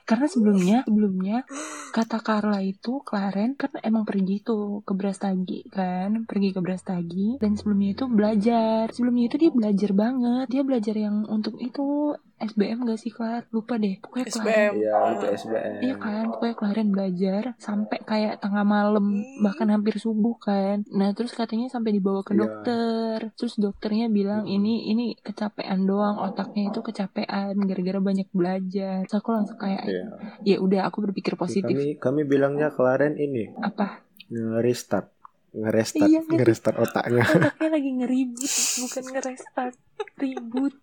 [0.02, 1.46] Karena sebelumnya Sebelumnya
[1.94, 6.26] Kata Carla itu Klaren kan emang pergi tuh Ke Brastagi kan?
[6.26, 7.38] Pergi ke Brastagi.
[7.38, 8.90] Dan sebelumnya itu belajar.
[8.90, 10.46] Sebelumnya itu dia belajar banget.
[10.50, 14.72] Dia belajar yang untuk itu SBM gak sih Klar Lupa deh Pokoknya SBM.
[14.76, 15.72] Iya, itu SBM.
[15.80, 19.06] Iya kan, pokoknya kemarin belajar sampai kayak tengah malam,
[19.38, 20.82] bahkan hampir subuh kan.
[20.90, 22.40] Nah terus katanya sampai dibawa ke Iya.
[22.42, 23.16] dokter.
[23.34, 29.06] Terus dokternya bilang ini ini kecapean doang, otaknya itu kecapean gara-gara banyak belajar.
[29.06, 30.04] Terus aku langsung kayak Iya.
[30.42, 31.70] ya udah aku berpikir positif.
[31.70, 34.02] Kami kami bilangnya Klaren ini Apa?
[34.28, 35.12] nge-restart,
[35.52, 37.24] nge-restart, Iya, nge- nge-restart otaknya.
[37.36, 39.76] Otaknya lagi ngeribut, bukan ngerestart,
[40.16, 40.74] ribut.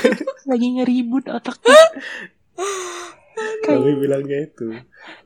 [0.50, 1.76] lagi ngeribut otaknya.
[3.64, 4.66] Kami bilangnya itu.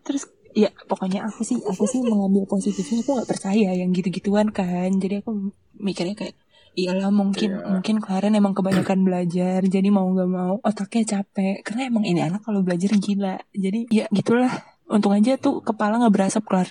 [0.03, 4.93] terus ya pokoknya aku sih aku sih mengambil positifnya aku nggak percaya yang gitu-gituan kan
[4.93, 6.37] jadi aku mikirnya kayak
[6.75, 7.65] iyalah mungkin Iya.
[7.73, 12.45] mungkin Claren emang kebanyakan belajar jadi mau nggak mau otaknya capek karena emang ini anak
[12.45, 14.53] kalau belajar gila jadi ya gitulah
[14.87, 16.69] untung aja tuh kepala nggak berasap kelar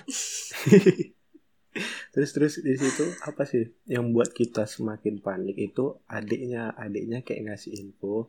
[2.10, 7.48] Terus terus di situ apa sih yang buat kita semakin panik itu adiknya adiknya kayak
[7.48, 8.28] ngasih info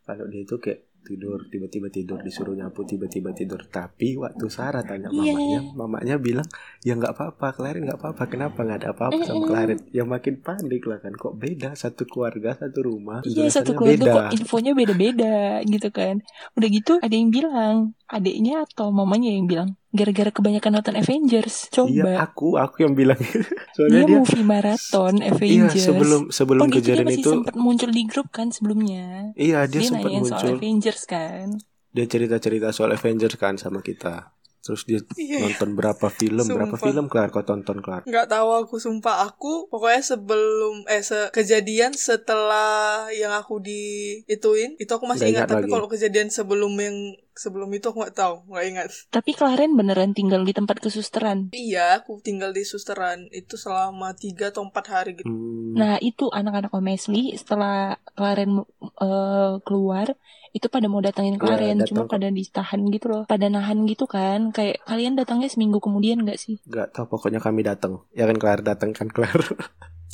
[0.00, 5.12] kalau dia itu kayak tidur tiba-tiba tidur disuruh nyapu tiba-tiba tidur tapi waktu Sarah tanya
[5.12, 5.36] Iya.
[5.36, 6.48] mamanya mamanya bilang
[6.80, 9.50] ya nggak apa-apa Clarin nggak apa-apa kenapa nggak ada apa-apa sama Mm-mm.
[9.50, 14.00] Clarin ya makin panik lah kan kok beda satu keluarga satu rumah Iya satu keluarga
[14.00, 14.14] beda.
[14.16, 17.76] kok infonya beda-beda gitu kan Udah gitu ada yang bilang
[18.06, 23.14] Adiknya atau mamanya yang bilang Gara-gara kebanyakan nonton Avengers Iya Coba aku aku yang bilang.
[23.78, 25.84] Soalnya Dia dia movie marathon iya Avengers.
[25.86, 29.30] sebelum sebelum Oh gitu dia kejadian masih itu sempat muncul di grup kan sebelumnya?
[29.38, 30.54] Iya dia, Dia, sempat nanyain soal muncul.
[30.58, 31.46] Avengers kan?
[31.94, 35.44] Dia cerita-cerita soal Avengers kan sama kita terus dia Iya.
[35.44, 36.80] nonton berapa film berapa Sumpah.
[36.82, 39.28] film kelar kau tonton kelar nggak tahu aku sumpah.
[39.28, 42.64] Aku pokoknya sebelum eh se kejadian setelah
[43.12, 43.82] yang aku di
[44.24, 45.72] ituin itu aku masih ingat, ingat tapi lagi.
[45.72, 46.96] kalau kejadian sebelum yang
[47.34, 48.88] sebelum itu aku nggak tahu nggak ingat.
[49.08, 51.50] Tapi Claren beneran tinggal di tempat kesusteran?
[51.50, 55.26] Iya aku tinggal di susteran itu selama tiga atau empat hari gitu.
[55.26, 58.62] Hmm, Nah itu anak-anak Om Mesli Setelah Claren
[58.96, 60.14] eh, keluar
[60.54, 62.14] Itu pada mau datangin Claren datang Cuma kok.
[62.14, 64.54] pada ditahan gitu loh Pada nahan gitu kan.
[64.54, 66.62] Kayak kalian datangnya seminggu kemudian gak sih?
[66.70, 68.06] nggak tahu pokoknya kami datang.
[68.14, 69.34] Ya kan kelar datang kan kelar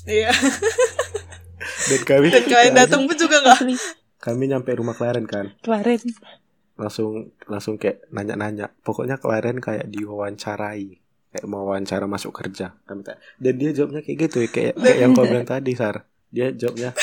[0.09, 0.33] iya.
[1.93, 3.59] Dan kami dan kalian datang pun juga nggak?
[3.61, 3.77] Asli.
[4.17, 5.53] Kami nyampe rumah Klaren kan.
[5.61, 6.01] Claren
[6.81, 8.73] langsung langsung kayak nanya-nanya.
[8.81, 10.97] Pokoknya kemarin kayak diwawancarai.
[11.31, 12.81] Kayak mau wawancara masuk kerja.
[12.89, 13.21] Kami tanya.
[13.37, 16.09] dan dia jawabnya kayak gitu kayak kayak yang kau bilang tadi sar.
[16.33, 16.97] Dia jawabnya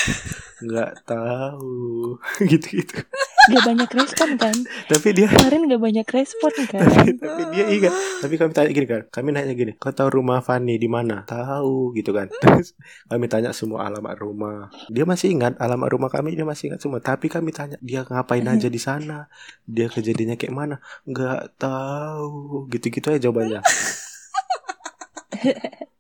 [0.66, 2.18] nggak tahu.
[2.50, 3.06] Gitu-gitu
[3.48, 4.56] Gak banyak respon kan?
[4.92, 6.84] tapi dia Kemarin gak banyak respon kan?
[6.84, 7.94] tapi, tapi dia ingat.
[8.24, 9.02] Tapi kami tanya gini kan.
[9.08, 11.24] Kami nanya gini kau tahu rumah Fanny di mana?
[11.24, 12.28] Tahu gitu kan.
[12.42, 12.76] Terus
[13.08, 14.68] kami tanya semua alamat rumah.
[14.92, 17.00] Dia masih ingat alamat rumah kami dia masih ingat semua.
[17.00, 19.32] Tapi kami tanya dia ngapain aja di sana?
[19.64, 20.76] Dia kejadiannya kayak mana?
[21.08, 23.62] Nggak tahu gitu-gitu aja jawabannya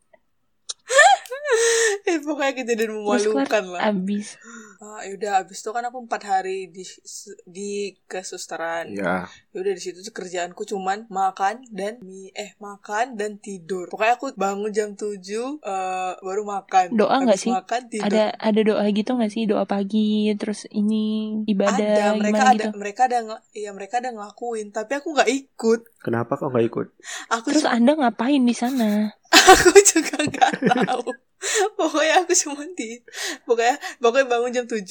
[2.07, 4.39] eh, pokoknya kejadian Terus memalukan lah abis.
[4.79, 6.87] ah, yaudah abis itu kan aku empat hari di
[7.43, 7.71] di
[8.07, 13.89] kesusteran ya Yaudah di situ tuh kerjaanku cuman makan dan mie eh makan dan tidur.
[13.89, 16.93] Pokoknya aku bangun jam 7 eh baru makan.
[16.93, 17.49] Doa nggak sih?
[17.49, 18.05] Makan tidur.
[18.05, 19.49] Ada ada doa gitu gak sih?
[19.49, 22.69] Doa pagi terus ini ibadah Ada, mereka ada gitu.
[22.77, 23.17] mereka ada
[23.57, 25.79] iya mereka ada ngelakuin tapi aku nggak ikut.
[25.97, 26.87] kenapa kau nggak ikut
[27.33, 29.09] Aku Terus Anda ngapain di sana?
[29.33, 31.09] aku juga nggak tahu.
[31.77, 33.01] pokoknya aku cuma di
[33.43, 34.83] pokoknya pokoknya bangun jam 7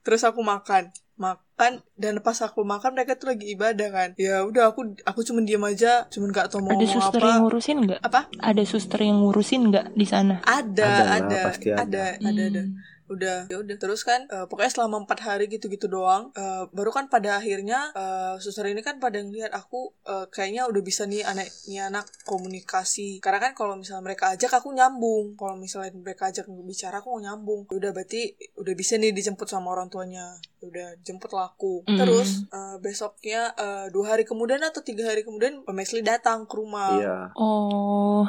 [0.00, 4.72] terus aku makan makan dan pas aku makan mereka tuh lagi ibadah kan ya udah
[4.72, 7.76] aku aku cuma diam aja cuma nggak tahu mau Ada ngomong suster apa yang ngurusin
[7.84, 8.00] nggak?
[8.00, 10.40] apa Ada suster yang ngurusin nggak di sana?
[10.40, 11.84] ada Ada ada pasti ada.
[11.84, 12.80] ada ada ada Hmm.
[13.10, 13.76] Udah ya udah.
[13.76, 18.34] Terus kan eh, pokoknya selama empat hari gitu-gitu doang eh, baru kan pada akhirnya eh,
[18.38, 23.18] suster ini kan pada ngeliat aku eh, kayaknya udah bisa nih anak nih anak komunikasi.
[23.18, 25.34] Karena kan kalau misalnya mereka ajak aku nyambung.
[25.34, 27.66] Kalau misalnya mereka ajak bicara aku nyambung.
[27.68, 30.38] Ya udah berarti udah bisa nih dijemput sama orang tuanya.
[30.62, 31.82] Ya udah jemput lah aku.
[31.90, 31.98] Hmm.
[31.98, 36.54] terus eh, besoknya eh, dua hari kemudian atau tiga hari kemudian Pak Mesli datang ke
[36.54, 36.94] rumah.
[36.96, 37.18] Iya.
[37.34, 38.24] Oh,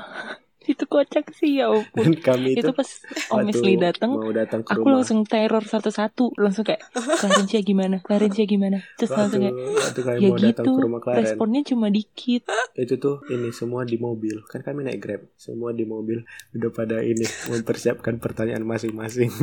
[0.62, 2.14] itu kocak sih ya ampun.
[2.22, 2.90] kami itu itu pas
[3.34, 3.50] Om
[3.82, 5.02] datang, mau datang aku rumah.
[5.02, 10.20] langsung teror satu-satu, langsung kayak Clarencia gimana, Clarencia gimana, terus langsung waktu, kayak waktu kami
[10.22, 12.46] ya mau gitu, ke rumah Klaren responnya cuma dikit.
[12.78, 14.46] itu tuh ini semua di mobil.
[14.46, 16.22] Kan kami naik grab semua di mobil.
[16.54, 19.34] Udah pada ini mempersiapkan pertanyaan masing-masing.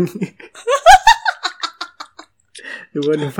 [2.88, 3.30] Cuma udah,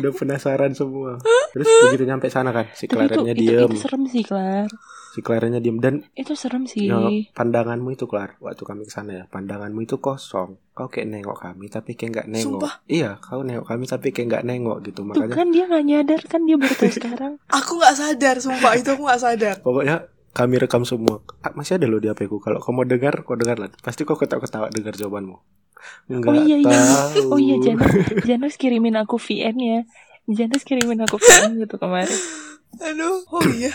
[0.00, 1.20] udah penasaran semua.
[1.52, 2.96] Terus begitu nyampe sana kan si itu,
[3.36, 4.66] diem itu serem sih, Klar.
[5.14, 6.84] Si Clarenya diem dan Itu serem sih.
[6.84, 6.98] ya,
[7.30, 11.66] pandanganmu itu Clar waktu kami ke sana ya pandanganmu itu kosong kau kayak nengok kami
[11.68, 12.74] tapi kayak nggak nengok Sumpah.
[12.84, 16.20] iya kau nengok kami tapi kayak nggak nengok gitu Tuh makanya kan dia nggak nyadar
[16.24, 17.32] kan dia baru tahu sekarang.
[17.58, 19.96] aku nggak sadar sumpah itu aku nggak sadar Pokoknya
[20.30, 21.22] kami rekam semua.
[21.38, 22.42] Ah, Masih ada loh di HP ku.
[22.42, 23.70] Kalau kau mau dengar, kau dengar lah.
[23.78, 25.38] Pasti kau ketawa-ketawa dengar jawabanmu.
[26.10, 26.74] Enggak Oh iya iya.
[26.74, 27.30] tahu.
[27.30, 29.80] Oh iya Janas, Janas kirimin aku VN ya.
[30.26, 32.10] Janas kirimin aku VN gitu kemarin.
[32.76, 33.70] aduh oh iya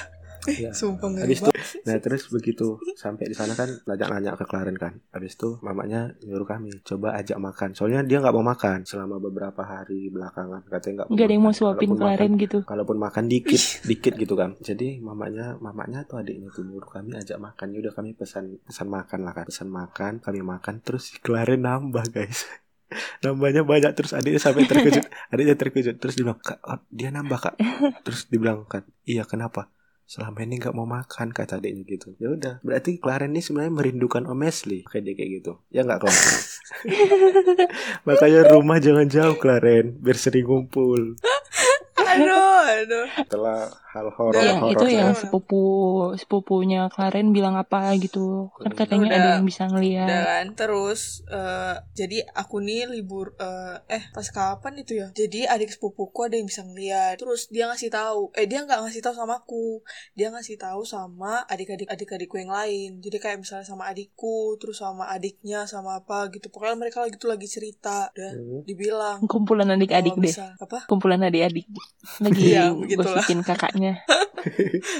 [0.48, 0.72] eh Iya.
[0.72, 1.52] sumpah Habis itu,
[1.84, 5.00] nah terus begitu sampai di sana kan nanya-nanya ke Klaren kan.
[5.10, 7.70] Habis itu mamanya nyuruh kami coba ajak makan.
[7.74, 10.64] Soalnya dia nggak mau makan selama beberapa hari belakangan.
[10.66, 12.58] Katanya nggak Nggak ada yang mau suapin makan- gitu.
[12.64, 14.56] Kalaupun makan dikit, dikit gitu kan.
[14.60, 17.68] Jadi mamanya, mamanya tuh adiknya tuh nyuruh kami ajak makan.
[17.72, 19.46] Ya udah kami pesan pesan makan lah kan.
[19.48, 22.46] Pesan makan, kami makan terus si Klaren nambah guys.
[23.24, 25.06] Nambahnya banyak terus adiknya sampai terkejut.
[25.34, 27.56] adiknya terkejut terus dia bilang, "Kak, oh, dia nambah Kak."
[28.02, 29.70] Terus dibilang kan, "Iya, kenapa?"
[30.10, 32.18] Selama ini nggak mau makan kata adiknya gitu.
[32.18, 34.82] Ya udah, berarti Klaren ini sebenarnya merindukan Om Leslie.
[34.90, 35.54] Kayak dia kayak gitu.
[35.70, 36.38] Ya nggak Klaren?
[38.10, 41.14] Makanya rumah jangan jauh Klaren, biar sering ngumpul.
[42.12, 45.22] aduh aduh Setelah hal Ya, horor horor itu yang saya.
[45.24, 45.62] sepupu
[46.14, 48.54] sepupunya Claren bilang apa gitu.
[48.56, 49.18] Kan katanya Udah.
[49.18, 50.08] ada yang bisa Udah ngeliat.
[50.08, 55.72] kan terus eh, jadi aku nih libur eh, eh pas kapan itu ya jadi adik
[55.72, 59.40] sepupuku ada yang bisa ngeliat terus dia ngasih tahu eh dia nggak ngasih tahu sama
[59.40, 59.82] aku
[60.14, 65.08] dia ngasih tahu sama adik-adik adik-adikku yang lain jadi kayak misalnya sama adikku terus sama
[65.08, 68.62] adiknya sama apa gitu pokoknya mereka lagi tuh lagi cerita dan Hmm.
[68.64, 70.32] dibilang Kumpulan adik-adik deh.
[70.56, 71.66] apa Kumpulan adik-adik.
[72.20, 73.20] Lagi Iya, begitulah.
[73.20, 73.94] gosipin kakaknya.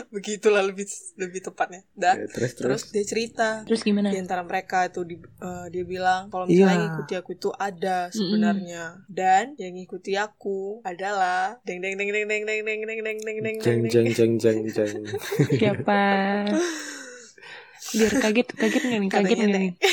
[0.10, 0.84] begitulah lebih
[1.16, 2.60] lebih tepatnya dah Ya, terus terus.
[2.60, 4.12] terus dia cerita Terus gimana?
[4.12, 6.76] di antara mereka itu di, eh, dia bilang kalau misalnya Iya.
[6.76, 12.28] yang ngikuti aku itu ada sebenarnya dan yang ngikuti aku adalah deng deng deng deng
[12.28, 14.96] deng deng deng deng deng deng deng Jeng deng jeng jeng jeng jeng.
[15.50, 16.04] Siapa?
[17.96, 19.10] Biar kaget, kaget nggak nih?
[19.10, 19.74] Kaget katanya nggak nih?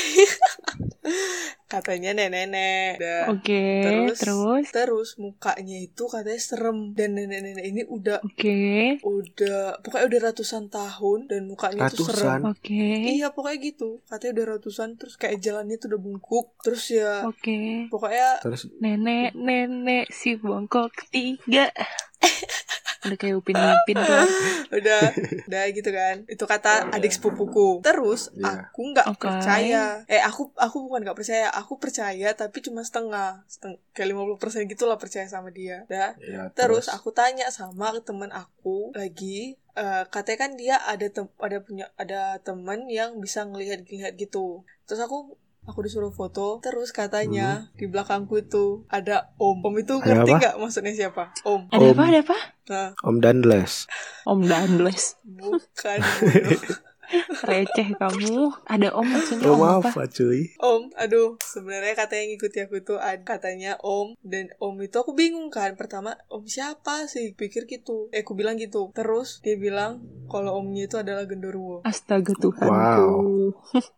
[1.67, 2.95] katanya nenek-nenek.
[3.27, 4.65] Oke, terus terus?
[4.71, 11.27] terus mukanya itu katanya serem dan nenek-nenek ini udah Oke, udah pokoknya udah ratusan tahun
[11.27, 12.51] dan mukanya itu serem Ratusan.
[12.55, 17.27] oke, iya pokoknya gitu katanya udah ratusan terus kayak jalannya tuh udah bungkuk terus ya
[17.27, 17.91] oke.
[17.91, 21.67] pokoknya Terus Nenek, nenek si bongkok tiga.
[23.05, 24.25] Udah kayak Upin Ipin tuh.
[24.77, 25.01] udah
[25.45, 26.15] udah gitu kan.
[26.25, 27.81] Itu kata adik sepupuku.
[27.81, 28.69] Terus Iya.
[28.69, 29.27] aku nggak Oke.
[29.27, 30.01] percaya.
[30.05, 31.47] Eh aku aku bukan nggak percaya.
[31.53, 33.45] Aku percaya tapi cuma setengah.
[33.45, 35.85] Setengah kayak 50% gitu lah percaya sama dia.
[35.85, 36.89] Dah Ya, terus?
[36.89, 42.41] aku tanya sama temen aku lagi eh, katanya kan dia ada tem ada punya ada
[42.41, 44.65] temen yang bisa ngelihat-ngelihat gitu.
[44.89, 50.01] Terus aku aku disuruh foto terus katanya di belakangku itu ada om om itu Hmm.
[50.01, 50.39] Ada ngerti apa?
[50.39, 51.91] nggak maksudnya siapa om Ada Om.
[51.91, 52.03] apa?
[52.05, 52.37] Ada apa?
[52.65, 53.73] nah Om Danles.
[54.23, 55.03] Om Danles.
[55.23, 55.99] bukan.
[57.41, 58.51] Receh kamu.
[58.65, 59.95] Ada om maksudnya Oh, om maaf, apa?
[59.95, 60.51] Pak cuy.
[60.57, 65.15] Om, aduh, sebenarnya katanya yang ngikuti aku tuh ada katanya Om dan Om itu aku
[65.15, 65.79] bingung kan.
[65.79, 67.31] Pertama, Om siapa sih?
[67.31, 68.11] Pikir gitu.
[68.11, 68.91] Eh, aku bilang gitu.
[68.91, 71.79] Terus dia bilang kalau Omnya itu adalah genderuwo.
[71.83, 72.67] Astaga Tuhanku.
[72.67, 73.55] Wow.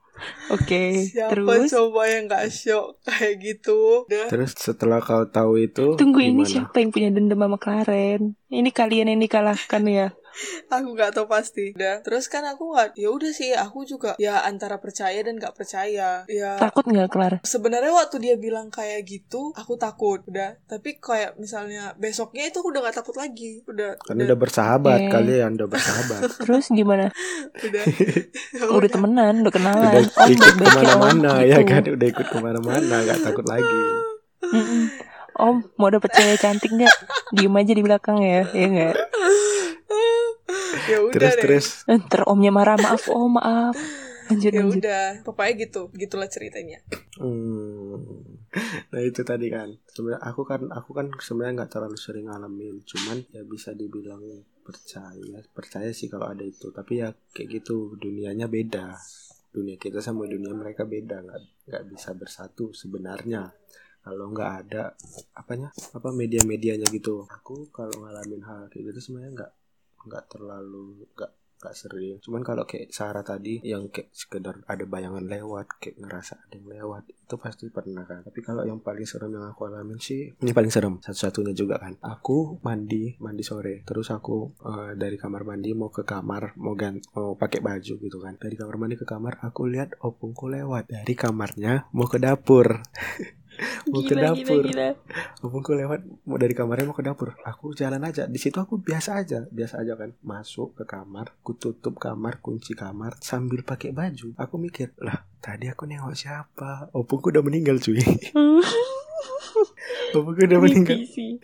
[0.50, 4.06] Oke, Siapa terus coba yang gak shock kayak gitu?
[4.10, 4.28] Udah.
[4.28, 6.50] Terus setelah kau tahu itu tunggu ini gimana?
[6.50, 8.34] siapa yang punya dendam sama Klaren?
[8.50, 10.08] Ini kalian yang dikalahkan ya.
[10.70, 11.72] Aku gak tahu pasti.
[11.72, 12.00] Udah.
[12.00, 13.52] Terus kan aku gak, ya udah sih.
[13.52, 16.24] Aku juga ya antara percaya dan gak percaya.
[16.26, 17.34] Ya Takut nggak Klar?
[17.42, 20.22] sebenarnya waktu dia bilang kayak gitu, aku takut.
[20.24, 20.56] Udah.
[20.64, 23.62] Tapi kayak misalnya besoknya itu aku udah gak takut lagi.
[23.64, 23.98] Udah.
[24.00, 25.12] Kan udah bersahabat Oke.
[25.12, 26.22] kalian udah bersahabat.
[26.44, 27.10] Terus gimana?
[27.56, 27.84] udah.
[28.50, 29.94] Ya Udah temenan, udah kenalan.
[30.02, 31.70] udah Om ikut ya, ke mana-mana ya Gitu.
[31.70, 33.80] kan udah ikut ke mana-mana nggak takut lagi.
[34.42, 34.84] Mm-mm.
[35.34, 36.92] Om mau dapet cewek cantik nggak?
[37.32, 38.94] Diem aja di belakang ya, ya nggak?
[40.90, 41.42] Ya udah Terus deh.
[41.42, 43.78] terus Ntar omnya marah maaf om maaf.
[44.30, 44.78] Lanjut ya lanjut.
[44.78, 46.78] udah pokoknya gitu gitulah ceritanya
[47.20, 48.00] Hmm.
[48.90, 53.22] Nah itu tadi kan sebenarnya aku kan aku kan sebenarnya nggak terlalu sering ngalamin cuman
[53.30, 54.24] ya bisa dibilang
[54.64, 58.96] percaya percaya sih kalau ada itu tapi ya kayak gitu dunianya beda
[59.50, 63.50] dunia kita sama dunia mereka beda nggak nggak bisa bersatu sebenarnya
[64.00, 64.96] kalau nggak ada
[65.36, 69.52] apanya apa media-medianya gitu aku kalau ngalamin hal kayak gitu sebenarnya nggak
[70.06, 72.16] nggak terlalu nggak nggak sering.
[72.24, 76.72] Cuman kalau kayak Sarah tadi yang kayak sekedar ada bayangan lewat kayak ngerasa ada yang
[76.72, 78.24] lewat itu pasti pernah kan.
[78.24, 82.00] Tapi kalau yang paling serem yang aku alamin sih ini paling serem satu-satunya juga kan.
[82.00, 83.84] Aku mandi mandi sore.
[83.84, 88.18] Terus aku eh, dari kamar mandi mau ke kamar mau gan mau pakai baju gitu
[88.24, 88.40] kan.
[88.40, 90.88] Dari kamar mandi ke kamar aku lihat opungku lewat.
[90.88, 92.72] Dari kamarnya mau ke dapur
[93.92, 94.90] mau ke Gila, gila, dapur gila.
[95.44, 97.36] Opungku lewat mau dari kamarnya mau ke dapur.
[97.44, 98.26] Aku jalan aja.
[98.26, 100.16] Di situ aku biasa aja, biasa aja kan.
[100.24, 104.36] Masuk ke kamar, ku tutup kamar, kunci kamar sambil pakai baju.
[104.40, 106.92] Aku mikir, "Lah, tadi aku nengok siapa?
[106.96, 108.00] Opungku udah meninggal, cuy."
[110.16, 111.00] Opungku udah meninggal.
[111.06, 111.38] sih.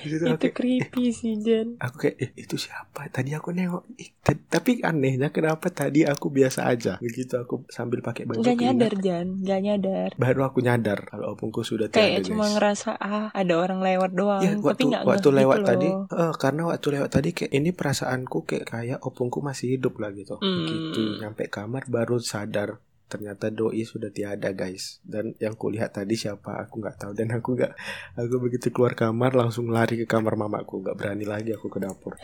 [0.00, 1.76] Itu creepy sih Jan.
[1.76, 3.06] aku kayak, eh, "Itu siapa?
[3.06, 3.84] Tadi aku nengok."
[4.20, 6.96] Ta- tapi anehnya kenapa tadi aku biasa aja.
[6.98, 10.10] Begitu aku sambil pakai baju Gak nyadar Jan, gak nyadar.
[10.16, 12.52] Baru aku nyadar kalau opungku sudah Kayak tiada, cuma guys.
[12.54, 15.88] ngerasa ah ada orang lewat doang, Ya, tapi waktu nggak waktu ngeh lewat gitu tadi,
[15.88, 16.04] loh.
[16.10, 20.36] eh, karena waktu lewat tadi kayak ini perasaanku kayak kayak opungku masih hidup lah gitu.
[20.36, 20.56] Hmm.
[20.58, 25.02] Begitu nyampe kamar baru sadar ternyata doi sudah tiada guys.
[25.02, 27.72] Dan yang kulihat tadi siapa aku nggak tahu dan aku nggak
[28.14, 32.14] aku begitu keluar kamar langsung lari ke kamar mamaku nggak berani lagi aku ke dapur.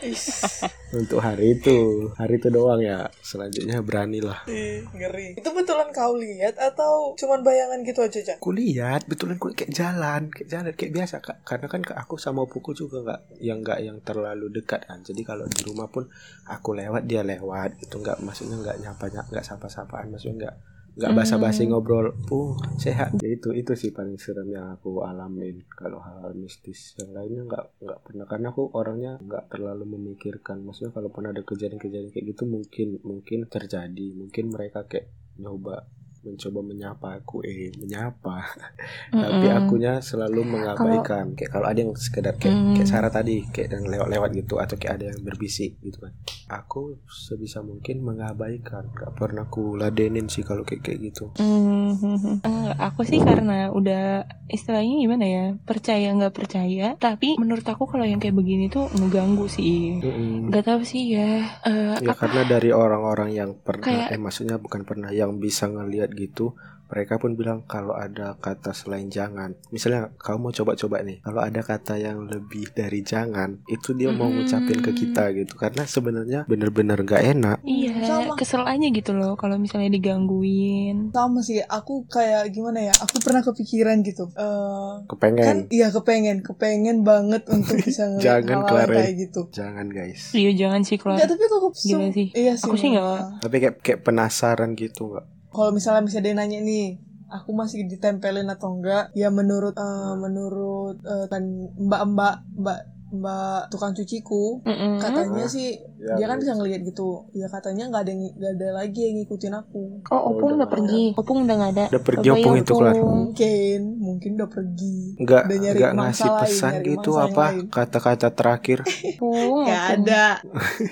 [0.95, 3.11] Untuk hari itu hari itu doang ya.
[3.19, 4.47] Selanjutnya beranilah.
[4.47, 8.39] Ih, ngeri itu betulan kau lihat atau cuman bayangan gitu aja Cak?
[8.39, 12.71] Kulihat betulan kulihat kayak jalan kayak jalan kayak biasa kak karena kan aku sama opuku
[12.77, 16.07] juga nggak yang nggak yang terlalu dekat kan jadi kalau di rumah pun
[16.47, 20.55] aku lewat dia lewat gitu nggak maksudnya nggak nyapa nggak sapa sapaan maksudnya nggak
[20.97, 21.69] nggak basa-basi Hmm.
[21.71, 22.17] ngobrol.
[22.27, 23.13] Uh sehat.
[23.21, 26.97] Ya itu itu sih paling serem yang aku alamin kalau hal-hal mistis.
[26.97, 28.25] Yang lainnya nggak nggak pernah.
[28.25, 30.61] Karena aku orangnya nggak terlalu memikirkan.
[30.61, 34.07] Maksudnya kalaupun ada kejadian-kejadian kayak gitu mungkin mungkin terjadi.
[34.11, 35.07] Mungkin mereka kayak
[35.37, 35.85] nyoba
[36.17, 37.45] mencoba menyapa aku.
[37.45, 38.41] Eh menyapa.
[39.13, 39.59] Tapi Mm-mm.
[39.63, 41.37] akunya selalu mengabaikan.
[41.37, 42.73] Kayak kalau ada yang sekedar kayak Hmm.
[42.73, 46.11] kayak Sarah tadi kayak yang lewat-lewat gitu atau kayak ada yang berbisik gitu kan
[46.47, 48.87] aku sebisa mungkin mengabaikan.
[48.89, 51.31] Gak pernah ku ladenin sih kalau kayak kayak gitu.
[51.35, 51.93] Hmm,
[52.41, 58.03] enggak, aku sih karena udah istilahnya gimana ya percaya nggak percaya tapi menurut aku kalau
[58.03, 59.99] yang kayak begini tuh ngeganggu sih.
[59.99, 60.47] Mm-mm.
[60.47, 64.55] nggak tahu sih ya eh, ya apa karena dari orang-orang yang pernah Kayak- eh maksudnya
[64.55, 66.55] bukan pernah yang bisa ngelihat gitu
[66.87, 71.59] mereka pun bilang kalau ada kata selain jangan misalnya kamu mau coba-coba nih kalau ada
[71.59, 74.45] kata yang lebih dari jangan itu dia mau Mm-mm.
[74.45, 78.35] ngucapin ke kita gitu karena sebenarnya bener-bener gak enak iya Sama.
[78.35, 83.41] kesel aja gitu loh kalau misalnya digangguin sama sih aku kayak gimana ya aku pernah
[83.41, 88.95] kepikiran gitu Eh, kan kepengen iya kepengen kepengen banget untuk bisa Jangan, Claren.
[88.95, 92.27] kayak gitu jangan guys iya jangan sih Enggak, tapi kok Gila sih.
[92.35, 92.67] Iya sih.
[92.67, 93.43] Aku sih nggak.
[93.43, 95.25] Tapi kayak kayak penasaran gitu nggak
[95.57, 97.01] Kalau misalnya misalnya dia nanya nih,
[97.33, 99.09] aku masih ditempelin atau enggak?
[99.17, 101.41] Ya menurut eh, menurut eh, kan
[101.81, 104.99] mbak-mbak mbak mbak tukang cuciku Mm-mm.
[105.01, 105.49] katanya Hah?
[105.49, 106.41] sih Ya, dia kan wes.
[106.41, 110.53] bisa ngeliat gitu ya katanya nggak ada nggak ada lagi yang ngikutin aku Oh, Opung
[110.53, 111.03] udah udah pergi.
[111.11, 111.85] Opung udah nggak ada.
[111.89, 112.95] Udah pergi Opung itu, Kelar.
[112.95, 117.65] mungkin mungkin udah pergi Nggak nggak ngasih lain, pesan gitu mangsa yang apa lain.
[117.67, 120.25] kata-kata terakhir Opung, nggak ada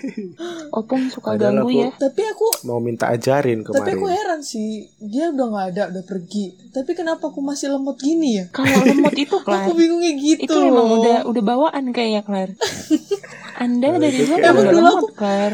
[0.80, 1.90] Opung suka Padahal ganggu aku- ya.
[1.96, 3.96] tapi aku mau minta ajarin tapi kemarin.
[3.96, 4.68] aku heran sih
[5.00, 9.14] dia udah nggak ada udah pergi tapi kenapa aku masih lemot gini ya Kalau lemot
[9.16, 9.64] itu, Klar.
[9.64, 12.50] aku bingungnya gitu itu emang udah udah bawaan kayaknya, Klar.
[13.56, 15.52] Anda dari Itu dulu emang udah- udah Emang lemot, Klar.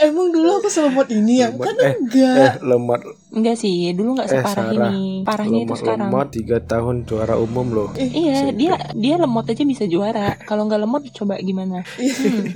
[0.00, 1.60] emang dulu aku selemot ini ya Lemot.
[1.62, 4.88] kan Eh, enggak Eh lemot Enggak sih, dulu nggak eh separah Sarah.
[4.88, 5.20] ini.
[5.20, 6.08] Parahnya itu sekarang.
[6.08, 7.88] lemot tiga tahun juara umum loh.
[7.94, 10.40] Eh, Iya, dia dia lemot aja bisa juara.
[10.40, 11.84] Kalau nggak lemot coba gimana?
[11.84, 12.48] Hmm.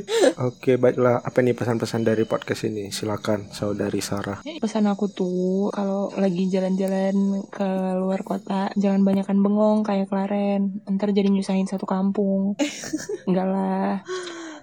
[0.42, 4.40] Oke baiklah apa nih pesan-pesan dari podcast ini silakan saudari Sarah.
[4.56, 7.12] Pesan aku tuh kalau lagi jalan-jalan
[7.46, 10.80] ke luar kota jangan banyakan bengong kayak Klaren.
[10.86, 12.56] Ntar jadi nyusahin satu kampung.
[13.28, 14.00] Enggak lah.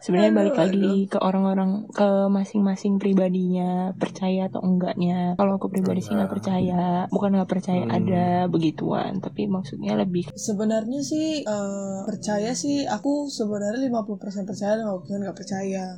[0.09, 5.37] Sebenarnya balik lagi ke orang-orang ke masing-masing pribadinya percaya atau enggaknya.
[5.37, 7.93] Kalau aku pribadi sih nggak percaya, bukan nggak percaya Hmm.
[7.93, 12.89] ada begituan, tapi maksudnya lebih sebenarnya sih eh, percaya sih.
[12.89, 15.93] Aku sebenarnya 50% percaya 50% nggak percaya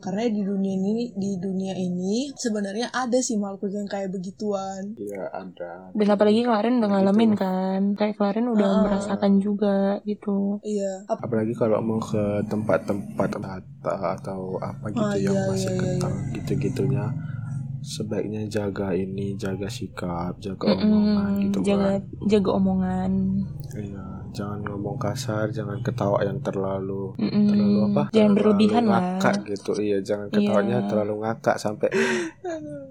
[0.00, 5.28] karena di dunia ini di dunia ini sebenarnya ada sih makhluk yang kayak begituan Iya
[5.30, 5.72] ada.
[5.90, 6.96] dan apalagi Klaren udah Gitu.
[6.96, 8.80] ngalamin kan, kayak Klaren udah Ah.
[8.82, 10.58] merasakan juga gitu.
[10.62, 13.28] iya ap- Apalagi kalau mau ke tempat-tempat
[13.84, 17.04] atau apa gitu Ah, yang iya, masih iya, iya, kental gitu-gitunya
[17.82, 23.12] sebaiknya jaga ini jaga sikap jaga Mm-mm, omongan gitu jaga kan jaga omongan.
[23.74, 27.46] iya jangan ngomong kasar jangan ketawa yang terlalu Mm-mm.
[27.46, 29.00] terlalu apa Jangan Terlalu berlebihan lah.
[29.16, 30.86] ngakak gitu iya jangan ketawanya Iya.
[30.86, 31.88] terlalu ngakak sampai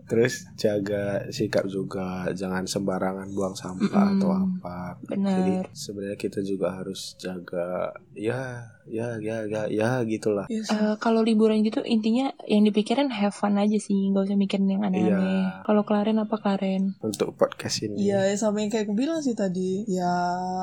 [0.06, 4.18] terus jaga sikap juga jangan sembarangan buang sampah Mm-mm.
[4.18, 5.66] atau apa jadi Benar.
[5.72, 10.74] sebenarnya kita juga harus jaga ya ya ya ya ya gitulah iya sih.
[10.74, 14.82] Eh, kalau liburan gitu intinya yang dipikirin have fun aja sih, nggak usah mikirin yang
[14.82, 15.14] aneh-aneh.
[15.46, 15.62] Iya.
[15.62, 16.98] Kalau Klaren apa Klaren?
[17.00, 19.86] untuk podcast ini Iya, ya sama yang kayak aku bilang sih tadi.
[19.86, 20.10] Ya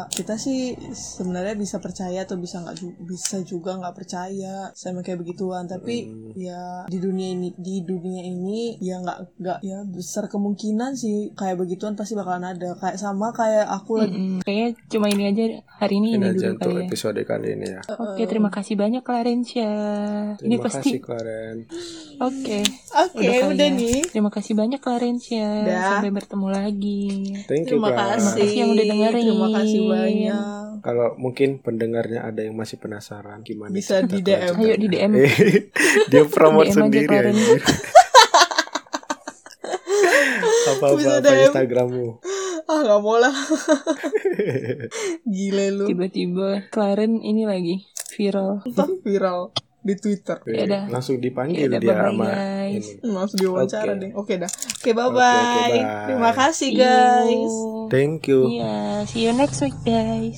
[0.08, 5.22] kita sih sebenarnya bisa percaya atau bisa nggak ju- bisa juga nggak percaya sama kayak
[5.22, 5.64] begituan.
[5.64, 6.34] Tapi Hmm.
[6.34, 11.56] ya di dunia ini di dunia ini ya nggak nggak ya besar kemungkinan sih kayak
[11.56, 12.74] begituan pasti bakalan ada.
[12.74, 14.12] Kayak sama kayak aku lagi.
[14.12, 14.42] Mm-mm.
[14.42, 15.44] Kayaknya cuma ini aja
[15.78, 16.84] hari ini ini ini aja dulu untuk kali ya.
[16.84, 19.72] episode kali ini ya Oke, terima kasih banyak Clarensya.
[20.36, 21.56] Ini terima pasti kasih Klaren
[22.18, 22.58] oke.
[22.96, 23.78] Oke, kali udah ya.
[23.78, 23.98] nih.
[24.10, 25.48] Terima kasih banyak Clarensya.
[25.64, 25.82] Dah.
[26.00, 27.04] Sampai bertemu lagi.
[27.46, 28.16] thank you Terima Clara.
[28.16, 28.42] kasih.
[28.42, 29.24] kasih yang udah dengerin.
[29.26, 30.42] Terima kasih banyak.
[30.84, 34.54] kalau mungkin pendengarnya ada yang masih penasaran gimana Bisa di DM.
[34.54, 35.12] Ayo di DM.
[36.12, 37.34] Dia promote DM aja, sendiri Klaren.
[37.34, 37.60] anjir.
[40.66, 41.32] apa.
[41.46, 42.06] Instagrammu
[42.66, 43.30] Ah nggak mau lah.
[45.26, 45.86] Gile lu.
[45.86, 48.62] Tiba-tiba Klaren ini lagi viral.
[48.64, 50.42] Entah viral di Twitter.
[50.44, 50.82] Ya udah.
[50.90, 52.86] langsung dipanggil Ya udah, dia bye-bye, sama guys.
[52.90, 54.00] ini Langsung diwawancara Oke.
[54.02, 54.10] deh.
[54.18, 54.50] Oke dah.
[54.50, 55.30] Oke bye Oke, bye.
[55.30, 55.82] oke, bye.
[56.10, 57.52] Terima kasih guys.
[57.86, 58.74] thank you Iya,
[59.06, 60.34] see you next week guys.